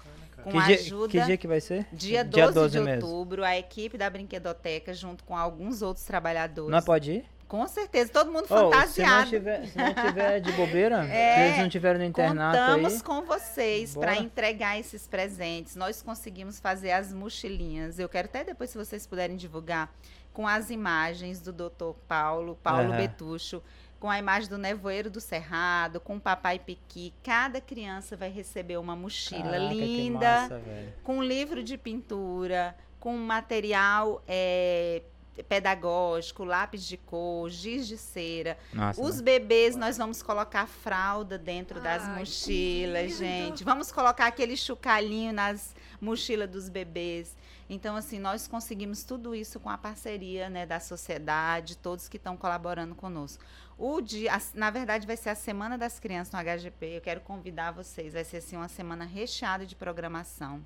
[0.43, 1.09] com que, a dia, ajuda.
[1.09, 1.87] que dia que vai ser?
[1.91, 3.07] Dia 12, de mesmo.
[3.07, 6.71] outubro, a equipe da Brinquedoteca, junto com alguns outros trabalhadores.
[6.71, 7.25] Não pode ir?
[7.49, 9.29] Com certeza, todo mundo Ô, se não fantasiado.
[9.29, 13.01] tiver, se não tiver de bobeira, É, se eles não tiverem no internato Contamos aí.
[13.01, 15.75] com vocês para entregar esses presentes.
[15.75, 17.97] Nós conseguimos fazer as mochilinhas.
[17.97, 19.91] Eu quero até depois, se vocês puderem divulgar,
[20.31, 21.93] com as imagens do Dr.
[22.07, 22.97] Paulo, Paulo Aham.
[22.97, 23.63] Betucho,
[23.99, 27.11] com a imagem do Nevoeiro do Cerrado, com o Papai Piqui.
[27.23, 30.61] Cada criança vai receber uma mochila Caraca, linda, massa,
[31.03, 35.01] com um livro de pintura, com material é,
[35.47, 38.57] pedagógico, lápis de cor, giz de cera.
[38.73, 39.23] Nossa, Os né?
[39.23, 43.63] bebês, nós vamos colocar fralda dentro das Ai, que mochilas, gente.
[43.63, 47.35] Vamos colocar aquele chocalhinho nas mochilas dos bebês.
[47.69, 52.35] Então, assim, nós conseguimos tudo isso com a parceria né, da sociedade, todos que estão
[52.35, 53.43] colaborando conosco.
[53.77, 56.97] O dia, a- na verdade, vai ser a Semana das Crianças no HGP.
[56.97, 58.13] Eu quero convidar vocês.
[58.13, 60.65] Vai ser assim, uma semana recheada de programação.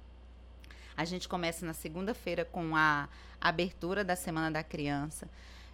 [0.95, 3.07] A gente começa na segunda-feira com a
[3.41, 5.27] abertura da Semana da Criança.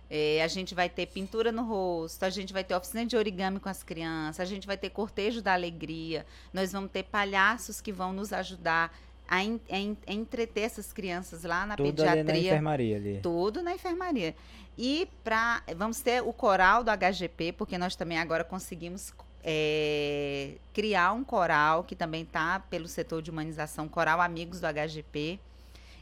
[0.09, 3.59] É, a gente vai ter pintura no rosto, a gente vai ter oficina de origami
[3.59, 7.91] com as crianças, a gente vai ter cortejo da alegria, nós vamos ter palhaços que
[7.91, 8.91] vão nos ajudar
[9.27, 12.49] a, en- a en- a entreter essas crianças lá na Tudo ali na pediatria.
[12.49, 13.19] enfermaria ali.
[13.21, 14.35] Tudo na enfermaria.
[14.75, 21.13] E pra, vamos ter o coral do HGP, porque nós também agora conseguimos é, criar
[21.13, 25.39] um coral que também está pelo setor de humanização, Coral Amigos do HGP.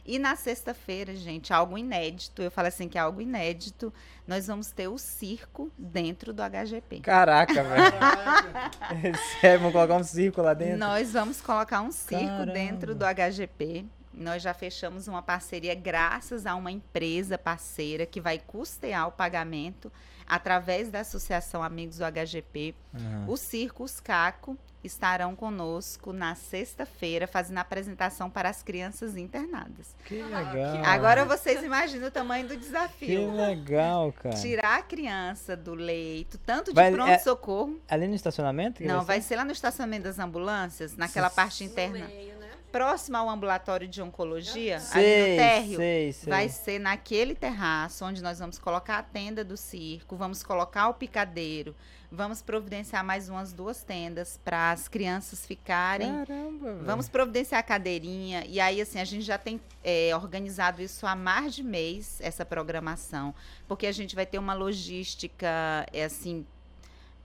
[0.04, 3.92] E na sexta-feira, gente, algo inédito, eu falo assim que é algo inédito,
[4.26, 7.00] nós vamos ter o circo dentro do HGP.
[7.00, 9.18] Caraca, velho.
[9.38, 10.78] Sério, vamos colocar um círculo lá dentro?
[10.78, 12.52] Nós vamos colocar um circo Caramba.
[12.52, 13.84] dentro do HGP.
[14.14, 19.92] Nós já fechamos uma parceria graças a uma empresa parceira que vai custear o pagamento
[20.28, 22.74] através da Associação Amigos do HGP.
[22.94, 23.24] Aham.
[23.28, 29.94] O Circo Os Caco estarão conosco na sexta-feira fazendo a apresentação para as crianças internadas.
[30.04, 30.84] Que legal.
[30.84, 33.32] Agora vocês imaginam o tamanho do Que desafio.
[33.34, 34.36] legal, cara.
[34.36, 37.80] Tirar a criança do leito, tanto de Vai- é- pronto-socorro.
[37.88, 38.78] Ali no estacionamento?
[38.80, 39.28] que Não, vai ser?
[39.28, 41.98] ser lá no estacionamento das ambulâncias, naquela parte interna.
[41.98, 42.37] No meio,
[42.70, 46.30] próximo ao ambulatório de oncologia, ali Sei, no térreo, sei, sei.
[46.30, 50.94] vai ser naquele terraço onde nós vamos colocar a tenda do circo, vamos colocar o
[50.94, 51.74] picadeiro,
[52.10, 56.10] vamos providenciar mais umas duas tendas para as crianças ficarem.
[56.24, 56.84] Caramba, velho.
[56.84, 58.44] Vamos providenciar a cadeirinha.
[58.46, 62.44] E aí, assim, a gente já tem é, organizado isso há mais de mês, essa
[62.44, 63.34] programação.
[63.66, 66.46] Porque a gente vai ter uma logística, é, assim,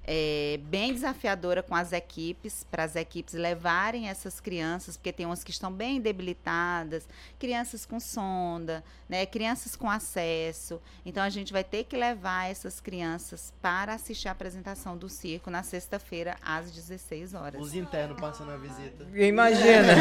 [0.05, 5.43] é, bem desafiadora com as equipes, para as equipes levarem essas crianças, porque tem umas
[5.43, 7.07] que estão bem debilitadas,
[7.39, 10.81] crianças com sonda, né, crianças com acesso.
[11.05, 15.49] Então, a gente vai ter que levar essas crianças para assistir a apresentação do circo
[15.49, 17.61] na sexta-feira, às 16 horas.
[17.61, 19.05] Os internos passando a visita.
[19.13, 19.93] Imagina.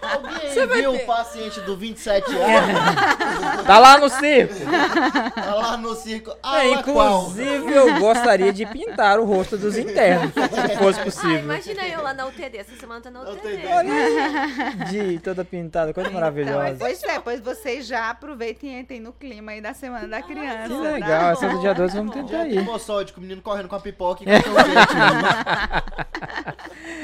[0.02, 2.80] Alguém viu o paciente do 27 anos
[3.66, 4.54] tá lá no circo.
[5.34, 6.36] tá lá no circo?
[6.42, 7.22] Ah, É, é, qual?
[7.22, 10.40] inclusive, eu gostaria de pintar o rosto dos internos, se
[10.76, 11.38] fosse Ah, possível.
[11.38, 12.58] imagina eu lá na UTD.
[12.58, 13.62] Essa semana tá na Na UTD.
[13.64, 14.84] UTD.
[14.90, 16.76] De toda pintada, coisa Então, maravilhosa.
[16.78, 20.68] pois é, pois vocês já aproveitem e entrem no clima aí da Semana da Criança.
[20.68, 20.80] Que tá?
[20.80, 24.26] legal, essa do dia 12 vamos tentar moçódico, o menino correndo com a pipoca e
[24.26, 24.54] com o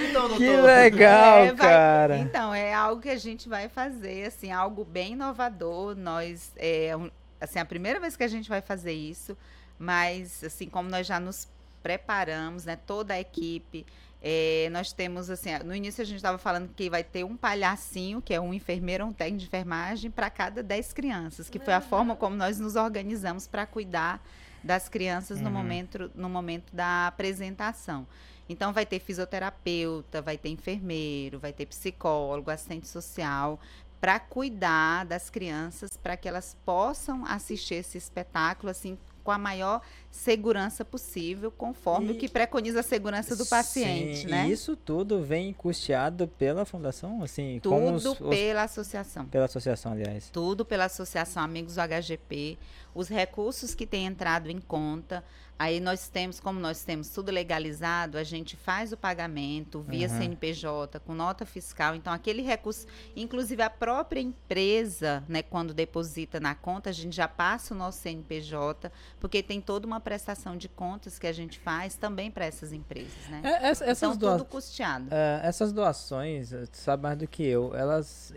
[0.09, 0.38] Então, doutor.
[0.38, 2.18] Que legal, É, vai- cara.
[2.18, 5.94] Então, é algo que a gente vai fazer, assim, algo bem inovador.
[5.96, 9.37] Nós, é, um- assim, a primeira vez que a gente vai fazer isso,
[9.78, 11.48] mas, assim, como nós já nos
[11.87, 13.87] preparamos, né, toda a equipe,
[14.20, 18.20] é, nós temos, assim, no início a gente estava falando que vai ter um palhacinho,
[18.20, 21.72] que é um enfermeiro ou um técnico de enfermagem, para cada 10 crianças, que foi
[21.72, 24.20] a forma como nós nos organizamos para cuidar
[24.64, 25.53] das crianças no, Uhum.
[25.55, 28.05] momento, no momento da apresentação.
[28.49, 33.61] Então vai ter fisioterapeuta, vai ter enfermeiro, vai ter psicólogo, assistente social
[34.01, 39.81] para cuidar das crianças, para que elas possam assistir esse espetáculo assim com a maior
[40.09, 44.47] segurança possível, conforme E- o que preconiza a segurança do paciente, Sim, né?
[44.49, 49.27] E isso tudo vem custeado pela fundação, assim, Tudo os, os- pela associação.
[49.27, 50.31] pela associação, aliás.
[50.31, 52.57] Tudo pela Associação Amigos do HGP,
[52.96, 55.22] os recursos que têm entrado em conta.
[55.59, 60.18] Aí nós temos, como nós temos tudo legalizado, a gente faz o pagamento via Uhum.
[60.18, 61.94] CNPJ, com nota fiscal.
[61.94, 67.26] Então, aquele recurso, inclusive a própria empresa, né, quando deposita na conta, a gente já
[67.28, 71.96] passa o nosso CNPJ, porque tem toda uma prestação de contas que a gente faz
[71.96, 73.40] também para essas empresas, né?
[73.44, 75.06] É, essa- essas, então, doa- tudo custeado.
[75.11, 78.32] é, essas doações, tu sabe mais do que eu, elas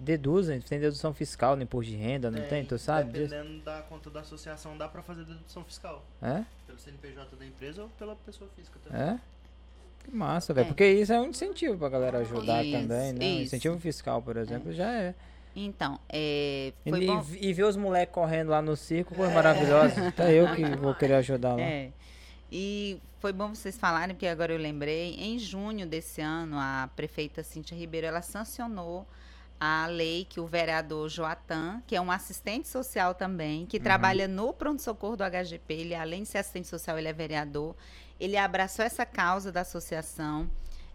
[0.00, 2.64] deduzem, tem dedução fiscal no imposto de renda, não tem?
[2.64, 3.30] Tu sabe disso?
[3.34, 6.04] Dependendo da conta da associação, dá pra fazer dedução fiscal.
[6.22, 6.44] É?
[6.66, 9.00] Pelo CNPJ da empresa ou pela pessoa física também.
[9.00, 9.20] É?
[10.04, 10.66] Que massa, velho.
[10.66, 10.68] É.
[10.68, 13.24] Porque isso é um incentivo pra galera ajudar Isso, também, né?
[13.26, 13.42] Isso.
[13.44, 15.14] incentivo fiscal, por exemplo, já é.
[15.58, 17.24] Então, é, E, foi e- bom.
[17.40, 20.08] e ver os moleques correndo lá no circo, coisa maravilhosa.
[20.08, 21.62] Até eu que vou querer ajudar lá.
[21.62, 21.90] É.
[22.52, 25.14] E foi bom vocês falarem, porque agora eu lembrei.
[25.14, 29.06] Em junho desse ano, a prefeita Cíntia Ribeiro, ela sancionou
[29.60, 34.52] a lei que o vereador Joatan, que é um assistente social também, que trabalha no
[34.52, 37.74] pronto-socorro do HGP, ele além de ser assistente social, ele é vereador,
[38.20, 40.50] ele abraçou essa causa da associação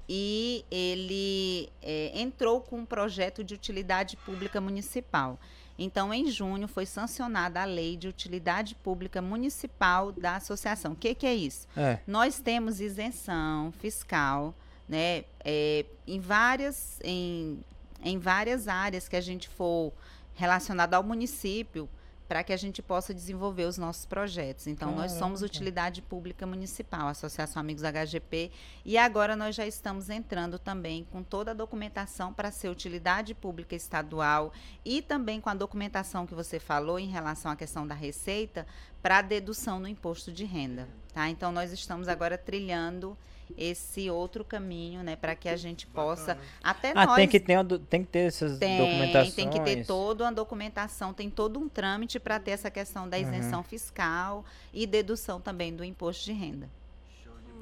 [0.07, 5.39] e ele é, entrou com um projeto de utilidade pública municipal.
[5.77, 10.91] Então, em junho, foi sancionada a lei de utilidade pública municipal da associação.
[10.91, 11.67] O que, que é isso?
[11.75, 11.99] É.
[12.05, 14.53] Nós temos isenção fiscal,
[14.87, 17.63] né, é, em várias em,
[18.03, 19.93] em várias áreas que a gente for
[20.33, 21.89] relacionado ao município
[22.31, 24.65] para que a gente possa desenvolver os nossos projetos.
[24.65, 25.53] Então, nós somos Caraca.
[25.53, 28.49] utilidade pública municipal, Associação Amigos HGP,
[28.85, 33.75] e agora nós já estamos entrando também com toda a documentação para ser utilidade pública
[33.75, 34.53] estadual
[34.85, 38.65] e também com a documentação que você falou em relação à questão da receita
[39.01, 41.27] para dedução no imposto de renda, tá?
[41.27, 43.17] Então nós estamos agora trilhando
[43.57, 47.55] esse outro caminho, né, para que a gente possa até Ah, nós tem que, ter,
[47.57, 49.33] uma do- tem que ter essas tem, documentações.
[49.33, 53.17] tem que ter toda uma documentação, tem todo um trâmite para ter essa questão da
[53.17, 53.23] Uhum.
[53.23, 56.69] isenção fiscal e dedução também do imposto de renda.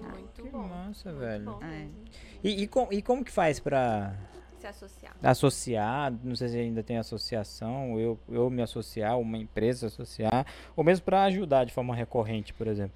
[0.01, 0.63] Muito Que bom.
[0.67, 1.45] massa, muito velho.
[1.45, 1.87] bom É.
[2.43, 4.13] E, e, com- e como que faz pra
[4.59, 5.13] Se associar.
[5.21, 6.13] associar?
[6.23, 11.03] Não sei se ainda tem associação, eu, eu me associar, uma empresa associar, ou mesmo
[11.03, 12.93] pra ajudar de forma recorrente, por exemplo.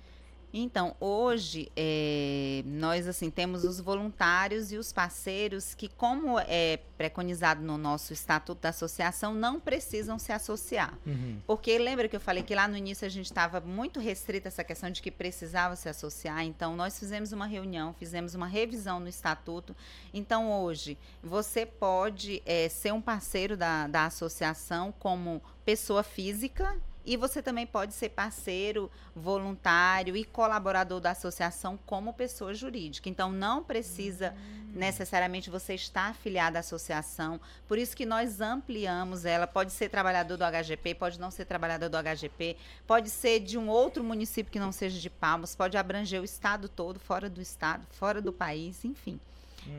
[0.56, 7.64] Então, hoje, é, nós assim temos os voluntários e os parceiros que, como é preconizado
[7.64, 10.94] no nosso Estatuto da Associação, não precisam se associar.
[11.08, 11.42] Uhum.
[11.48, 14.64] Porque lembra que eu falei que lá no início a gente estava muito restrita essa
[14.64, 16.44] questão de que precisava se associar.
[16.44, 19.76] Então, nós fizemos uma reunião, fizemos uma revisão no estatuto.
[20.14, 26.80] Então, hoje, você pode eh, ser um parceiro da, da associação como pessoa física.
[27.06, 33.10] E você também pode ser parceiro, voluntário e colaborador da associação como pessoa jurídica.
[33.10, 34.34] Então, não precisa
[34.74, 37.40] necessariamente você estar afiliado à associação.
[37.68, 39.46] Por isso que nós ampliamos ela.
[39.46, 43.70] Pode ser trabalhador do HGP, pode não ser trabalhador do HGP, pode ser de um
[43.70, 47.86] outro município que não seja de Palmas, pode abranger o estado todo, fora do estado,
[47.92, 49.20] fora do país, enfim.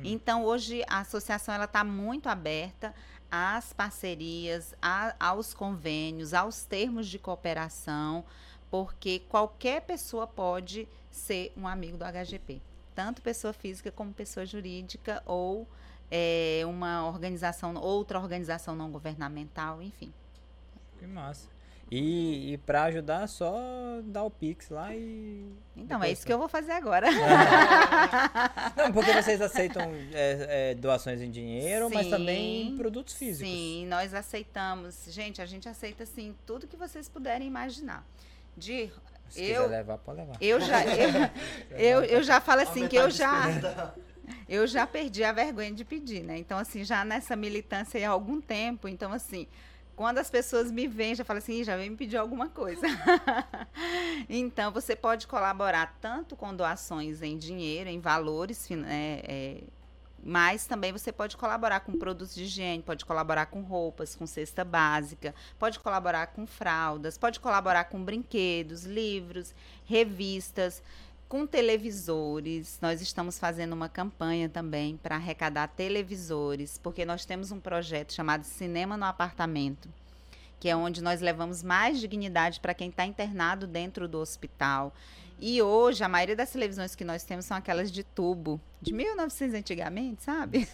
[0.02, 2.94] Então, hoje a associação ela está muito aberta
[3.30, 8.24] às parcerias, a- aos convênios, aos termos de cooperação,
[8.70, 12.60] porque qualquer pessoa pode ser um amigo do HGP,
[12.94, 15.66] tanto pessoa física como pessoa jurídica ou
[16.10, 20.12] é, uma organização, outra organização não governamental, enfim.
[20.98, 21.48] Que massa.
[21.90, 23.54] E, e pra ajudar, só
[24.04, 25.44] dar o Pix lá e.
[25.76, 27.06] Então, é isso que eu vou fazer agora.
[28.76, 33.50] Não, porque vocês aceitam é, é, doações em dinheiro, mas Sim, também produtos físicos.
[33.52, 35.04] Sim, nós aceitamos.
[35.08, 38.04] Gente, a gente aceita assim tudo que vocês puderem imaginar.
[38.56, 38.90] De
[39.28, 40.36] Se eu quiser levar, pode levar.
[40.40, 40.84] eu já
[41.70, 43.92] eu, eu, eu já falo assim que eu já
[44.48, 46.38] eu já perdi a vergonha de pedir, né?
[46.38, 49.46] Então assim, já nessa militância aí há algum tempo, então assim,
[49.96, 52.82] quando as pessoas me veem, já falam assim, "Ih, já vem me pedir alguma coisa.
[54.28, 59.64] então, você pode colaborar tanto com doações em dinheiro, em valores, é, é,
[60.22, 64.64] mas também você pode colaborar com produtos de higiene, pode colaborar com roupas, com cesta
[64.64, 69.54] básica, pode colaborar com fraldas, pode colaborar com brinquedos, livros,
[69.84, 70.82] revistas,
[71.28, 72.78] com televisores.
[72.80, 78.44] Nós estamos fazendo uma campanha também para arrecadar televisores, porque nós temos um projeto chamado
[78.44, 79.88] Cinema no Apartamento,
[80.60, 84.94] que é onde nós levamos mais dignidade para quem está internado dentro do hospital.
[85.40, 89.54] E hoje, a maioria das televisões que nós temos são aquelas de tubo, de 1900
[89.54, 90.68] antigamente, sabe?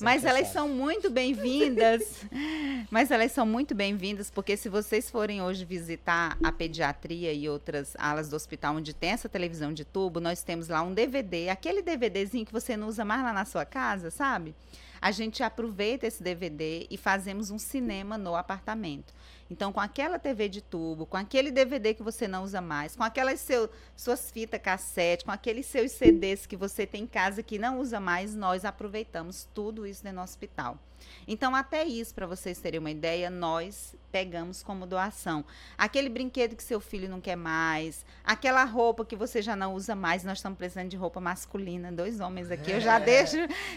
[0.00, 2.24] Mas elas são muito bem-vindas.
[2.90, 7.94] Mas elas são muito bem-vindas, porque se vocês forem hoje visitar a pediatria e outras
[7.98, 11.82] alas do hospital onde tem essa televisão de tubo, nós temos lá um DVD, aquele
[11.82, 14.54] DVDzinho que você não usa mais lá na sua casa, sabe?
[15.00, 19.12] A gente aproveita esse DVD e fazemos um cinema no apartamento.
[19.52, 23.02] Então, com aquela TV de tubo, com aquele DVD que você não usa mais, com
[23.02, 27.58] aquelas seu, suas fitas cassete, com aqueles seus CDs que você tem em casa que
[27.58, 30.78] não usa mais, nós aproveitamos tudo isso dentro do hospital.
[31.26, 35.44] Então, até isso, para vocês terem uma ideia, nós pegamos como doação.
[35.78, 39.94] Aquele brinquedo que seu filho não quer mais, aquela roupa que você já não usa
[39.94, 42.72] mais, nós estamos precisando de roupa masculina, dois homens aqui.
[42.72, 43.36] Eu já deixo,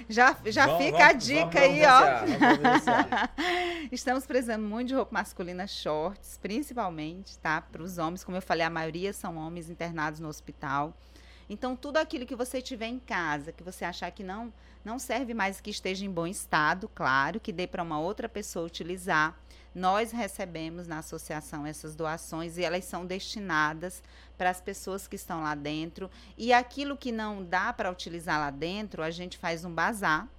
[0.09, 3.87] já, já Vamos- fica a vamos- dica vamos aí, ó.
[3.91, 7.61] Estamos precisando muito de roupa masculina, shorts, principalmente, tá?
[7.61, 10.93] Para os homens, como eu falei, a maioria são homens internados no hospital.
[11.49, 14.51] Então, tudo aquilo que você tiver em casa, que você achar que não,
[14.85, 18.67] não serve mais, que esteja em bom estado, claro, que dê para uma outra pessoa
[18.67, 19.35] utilizar.
[19.73, 24.01] Nós recebemos na associação essas doações e elas são destinadas
[24.37, 26.09] para as pessoas que estão lá dentro.
[26.37, 30.29] E aquilo que não dá para utilizar lá dentro, a gente faz um bazar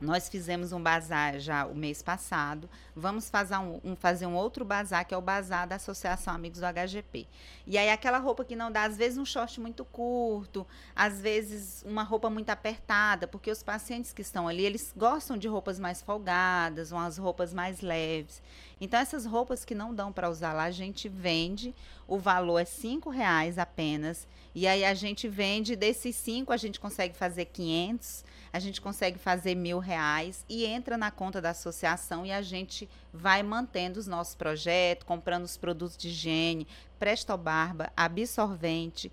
[0.00, 2.68] nós fizemos um bazar já o mês passado.
[2.94, 6.60] Vamos fazer um, um, fazer um outro bazar, que é o bazar da Associação Amigos
[6.60, 7.26] do HGP.
[7.66, 11.82] E aí, aquela roupa que não dá, às vezes, um short muito curto, às vezes,
[11.86, 16.02] uma roupa muito apertada, porque os pacientes que estão ali, eles gostam de roupas mais
[16.02, 18.42] folgadas, umas roupas mais leves.
[18.78, 21.74] Então, essas roupas que não dão para usar lá, a gente vende.
[22.06, 24.28] O valor é cinco reais apenas.
[24.54, 28.24] E aí, a gente vende, desses cinco, a gente consegue fazer 500
[28.56, 32.88] a gente consegue fazer mil reais e entra na conta da associação e a gente
[33.12, 36.66] vai mantendo os nossos projetos, comprando os produtos de higiene,
[36.98, 39.12] Presto Barba, absorvente,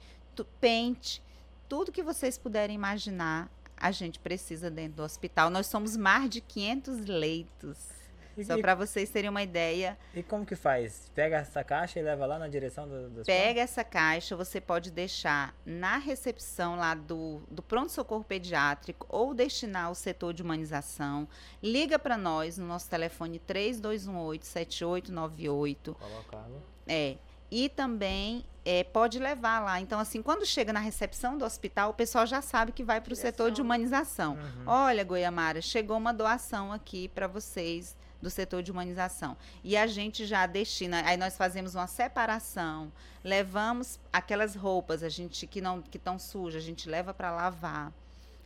[0.62, 1.22] pente,
[1.68, 5.50] tudo que vocês puderem imaginar, a gente precisa dentro do hospital.
[5.50, 8.03] Nós somos mais de 500 leitos.
[8.38, 9.98] E, Só para vocês terem uma ideia.
[10.14, 11.12] E como que faz?
[11.14, 14.90] Pega essa caixa e leva lá na direção do, do Pega essa caixa, você pode
[14.92, 21.28] deixar na recepção lá do, do pronto-socorro pediátrico ou destinar ao setor de humanização.
[21.62, 25.94] Liga para nós no nosso telefone 3218-7898.
[25.94, 26.64] Colocá-lo.
[26.88, 27.18] É.
[27.52, 29.80] E também é, pode levar lá.
[29.80, 33.14] Então, assim, quando chega na recepção do hospital, o pessoal já sabe que vai para
[33.14, 34.34] o setor de humanização.
[34.34, 34.64] Uhum.
[34.66, 39.38] Olha, Goiamara, chegou uma doação aqui para vocês do setor de humanização.
[39.64, 42.92] E a gente já destina, aí nós fazemos uma separação,
[43.24, 47.92] levamos aquelas roupas a gente que não que estão sujas, a gente leva para lavar.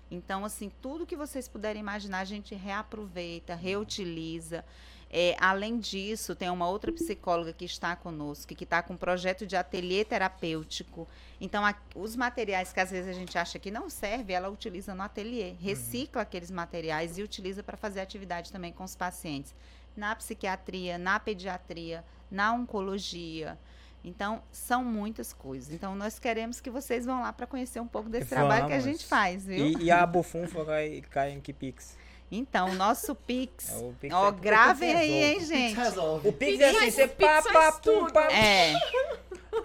[0.09, 4.65] Então, assim, tudo que vocês puderem imaginar, a gente reaproveita, reutiliza.
[5.09, 9.45] É, além disso, tem uma outra psicóloga que está conosco, que está com um projeto
[9.45, 11.07] de ateliê terapêutico.
[11.39, 14.93] Então, a, os materiais que às vezes a gente acha que não serve, ela utiliza
[14.93, 15.57] no ateliê, uhum.
[15.59, 16.23] recicla uhum.
[16.23, 19.55] aqueles materiais e utiliza para fazer atividade também com os pacientes.
[19.95, 23.57] Na psiquiatria, na pediatria, na oncologia.
[24.03, 25.73] Então, são muitas coisas.
[25.73, 28.47] Então, nós queremos que vocês vão lá para conhecer um pouco desse Vamos.
[28.47, 29.65] trabalho que a gente faz, viu?
[29.65, 31.97] E, e a bufunfa cai, cai em que pix?
[32.31, 33.69] Então, o nosso Pix.
[33.69, 35.79] É, o Pix ó, é gravem aí, hein, gente.
[36.23, 38.27] O Pix é assim, você pá, pá, pum, pá.
[38.31, 38.73] É.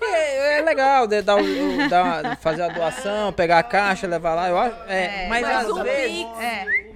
[0.01, 4.49] É, é legal de dar, o, dar, fazer a doação, pegar a caixa, levar lá.
[4.49, 6.25] Eu acho, é, é mas, mas às vezes.
[6.25, 6.92] Pix, é.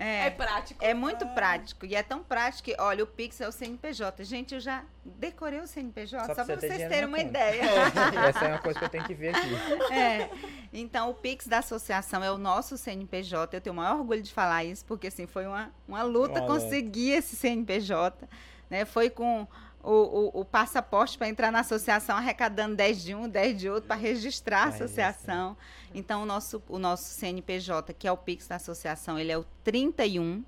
[0.00, 0.82] É, é prático.
[0.82, 1.84] É muito prático.
[1.84, 4.24] E é tão prático que, olha, o Pix é o CNPJ.
[4.24, 7.28] Gente, eu já decorei o CNPJ, só, só para vocês terem uma conta.
[7.28, 7.62] ideia.
[8.26, 9.92] Essa é uma coisa que eu tenho que ver aqui.
[9.92, 10.30] É.
[10.72, 13.54] Então, o Pix da associação é o nosso CNPJ.
[13.54, 17.10] Eu tenho o maior orgulho de falar isso, porque assim, foi uma, uma luta conseguir
[17.10, 18.26] esse CNPJ.
[18.70, 18.86] Né?
[18.86, 19.46] Foi com
[19.82, 19.90] o,
[20.36, 23.96] o, o passaporte para entrar na associação, arrecadando 10 de um, 10 de outro, para
[23.96, 25.56] registrar a associação.
[25.94, 29.44] Então, o nosso, o nosso CNPJ, que é o Pix da associação, ele é o
[29.64, 30.44] 31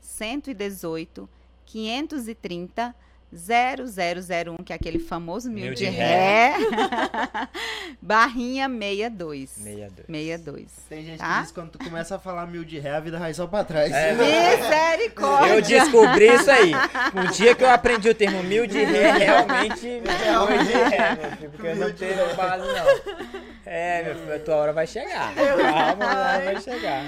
[0.00, 1.28] 118
[1.66, 2.94] 530
[3.32, 6.58] 0001, que é aquele famoso mil, mil de, de ré, ré.
[8.02, 9.50] barrinha 62.
[9.50, 10.06] 62.
[10.06, 10.66] 62.
[10.88, 11.34] Tem gente tá?
[11.36, 13.46] que diz que quando tu começa a falar mil de ré, a vida vai só
[13.46, 13.92] pra trás.
[13.92, 14.14] É.
[14.14, 15.54] Misericórdia!
[15.54, 16.72] Eu descobri isso aí.
[17.14, 21.30] Um dia que eu aprendi o termo mil de ré, realmente mil de ré, meu
[21.36, 23.40] filho, porque eu não tenho base, não.
[23.64, 25.32] É, meu filho, a tua hora vai chegar.
[25.34, 27.04] Calma, a hora vai chegar.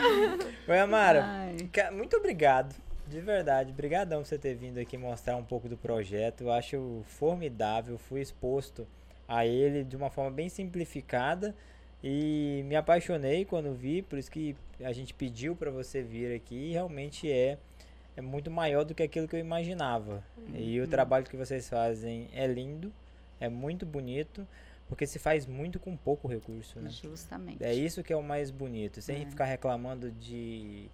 [0.69, 1.91] Oi, Amara, Ai.
[1.91, 2.75] muito obrigado
[3.13, 6.45] de verdade, brigadão por você ter vindo aqui mostrar um pouco do projeto.
[6.45, 8.87] Eu acho formidável, fui exposto
[9.29, 11.55] a ele de uma forma bem simplificada
[12.03, 16.71] e me apaixonei quando vi, por isso que a gente pediu para você vir aqui
[16.71, 17.59] e realmente é
[18.15, 20.23] é muito maior do que aquilo que eu imaginava.
[20.37, 20.55] Uhum.
[20.55, 22.93] E o trabalho que vocês fazem é lindo,
[23.41, 24.47] é muito bonito,
[24.87, 26.91] porque se faz muito com pouco recurso, né?
[26.91, 27.65] Justamente.
[27.65, 29.27] É isso que é o mais bonito, sem é.
[29.27, 30.91] ficar reclamando de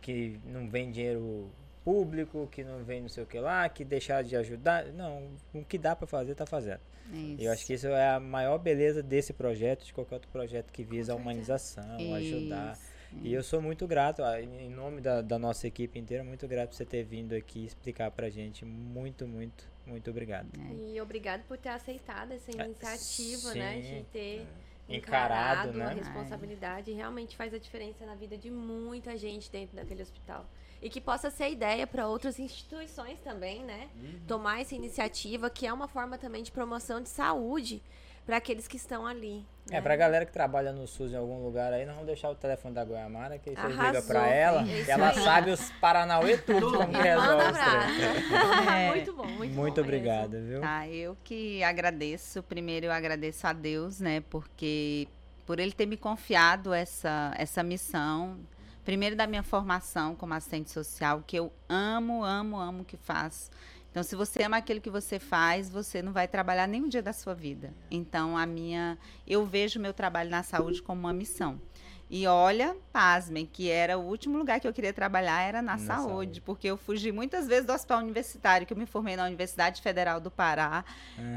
[0.00, 1.50] que não vem dinheiro
[1.84, 4.86] público, que não vem não sei o que lá, que deixar de ajudar.
[4.86, 6.80] Não, o que dá para fazer, tá fazendo.
[7.12, 7.42] Isso.
[7.42, 10.84] Eu acho que isso é a maior beleza desse projeto, de qualquer outro projeto que
[10.84, 12.14] visa a humanização, isso.
[12.14, 12.78] ajudar.
[13.22, 16.76] E eu sou muito grato, em nome da, da, nossa equipe inteira, muito grato por
[16.76, 18.66] você ter vindo aqui explicar pra gente.
[18.66, 20.48] Muito, muito, muito obrigado.
[20.60, 20.92] É.
[20.92, 23.80] E obrigado por ter aceitado essa é, iniciativa, né?
[23.80, 24.40] De ter.
[24.40, 25.84] É encarado, encarado né?
[25.84, 30.46] a responsabilidade realmente faz a diferença na vida de muita gente dentro daquele hospital.
[30.80, 33.88] E que possa ser ideia para outras instituições também, né?
[33.96, 34.20] Uhum.
[34.28, 37.82] Tomar essa iniciativa, que é uma forma também de promoção de saúde
[38.28, 39.42] para aqueles que estão ali.
[39.70, 39.80] É, né?
[39.80, 42.74] pra galera que trabalha no SUS em algum lugar aí, nós vamos deixar o telefone
[42.74, 45.14] da Goiamara, que aí vocês ligam pra ela, e ela aí.
[45.14, 48.88] sabe os Paranauê tudo, como que resolve os é.
[48.92, 50.46] Muito bom, muito, muito bom obrigado, mesmo.
[50.46, 50.60] viu?
[50.62, 52.42] Ah, eu que agradeço.
[52.42, 55.08] Primeiro eu agradeço a Deus, né, porque
[55.46, 58.36] por ele ter me confiado essa, essa missão.
[58.84, 63.50] Primeiro da minha formação como assistente social, que eu amo, amo, amo o que faço.
[63.98, 67.12] Então, se você ama aquilo que você faz, você não vai trabalhar nenhum dia da
[67.12, 67.74] sua vida.
[67.90, 68.96] Então, a minha,
[69.26, 71.60] eu vejo meu trabalho na saúde como uma missão.
[72.08, 75.78] E olha, pasmem, que era o último lugar que eu queria trabalhar era na, na
[75.78, 79.26] saúde, saúde, porque eu fugi muitas vezes do hospital universitário, que eu me formei na
[79.26, 80.84] Universidade Federal do Pará.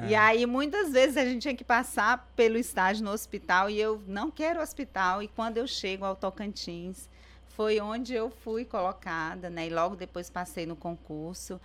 [0.03, 0.09] É.
[0.09, 4.03] E aí, muitas vezes, a gente tinha que passar pelo estágio no hospital e eu
[4.05, 5.23] não quero hospital.
[5.23, 7.09] E quando eu chego ao Tocantins,
[7.55, 9.65] foi onde eu fui colocada, né?
[9.65, 11.59] E logo depois passei no concurso.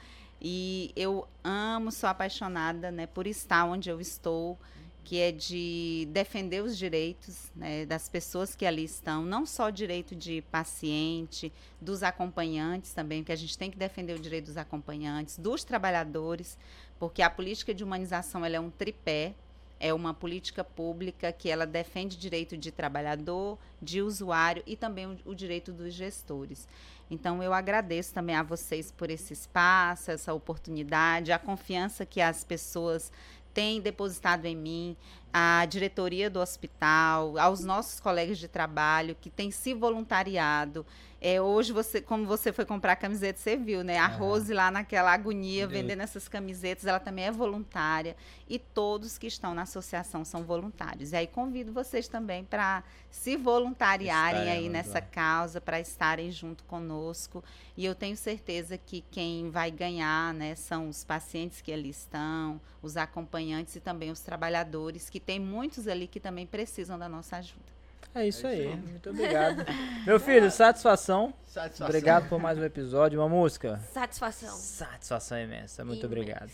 [0.49, 4.57] E eu amo, sou apaixonada, né, por estar onde eu estou
[5.03, 9.71] que é de defender os direitos né, das pessoas que ali estão, não só o
[9.73, 14.57] direito de paciente, dos acompanhantes também, que a gente tem que defender o direito dos
[14.57, 16.57] acompanhantes, dos trabalhadores,
[16.99, 19.35] porque a política de humanização é um tripé,
[19.79, 25.19] é uma política pública que ela defende o direito de trabalhador, de usuário e também
[25.25, 26.67] o, direito dos gestores.
[27.11, 32.43] Então eu agradeço também a vocês por esse espaço, essa oportunidade, a confiança que as
[32.43, 33.13] pessoas
[33.53, 34.97] tem depositado em mim,
[35.33, 40.85] à diretoria do hospital, aos nossos colegas de trabalho que têm se voluntariado.
[41.29, 43.99] É, hoje, você, como você foi comprar camiseta, você viu, né?
[43.99, 48.15] A Rose lá naquela agonia, vendendo essas camisetas, ela também é voluntária.
[48.49, 51.11] E todos que estão na associação são voluntários.
[51.11, 55.01] E aí convido vocês também para se voluntariarem aí nessa lá.
[55.01, 57.43] causa, para estarem junto conosco.
[57.77, 62.61] E eu tenho certeza que quem vai ganhar, né, são os pacientes que ali estão,
[62.81, 67.39] os acompanhantes e também os trabalhadores, que tem muitos ali que também precisam da nossa
[67.39, 67.76] ajuda.
[68.17, 68.69] É isso, é isso aí.
[68.69, 68.77] aí.
[68.91, 69.67] Muito obrigado.
[70.07, 71.35] Meu filho, satisfação.
[71.47, 71.87] Satisfação.
[71.87, 73.21] Obrigado por mais um episódio.
[73.21, 73.79] Uma música.
[73.93, 74.57] Satisfação.
[74.57, 75.85] Satisfação imensa.
[75.85, 76.51] Muito obrigado.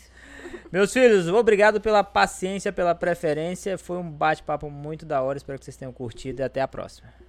[0.71, 3.77] Meus filhos, obrigado pela paciência, pela preferência.
[3.77, 5.37] Foi um bate-papo muito da hora.
[5.37, 7.22] Espero que vocês tenham curtido e até a próxima.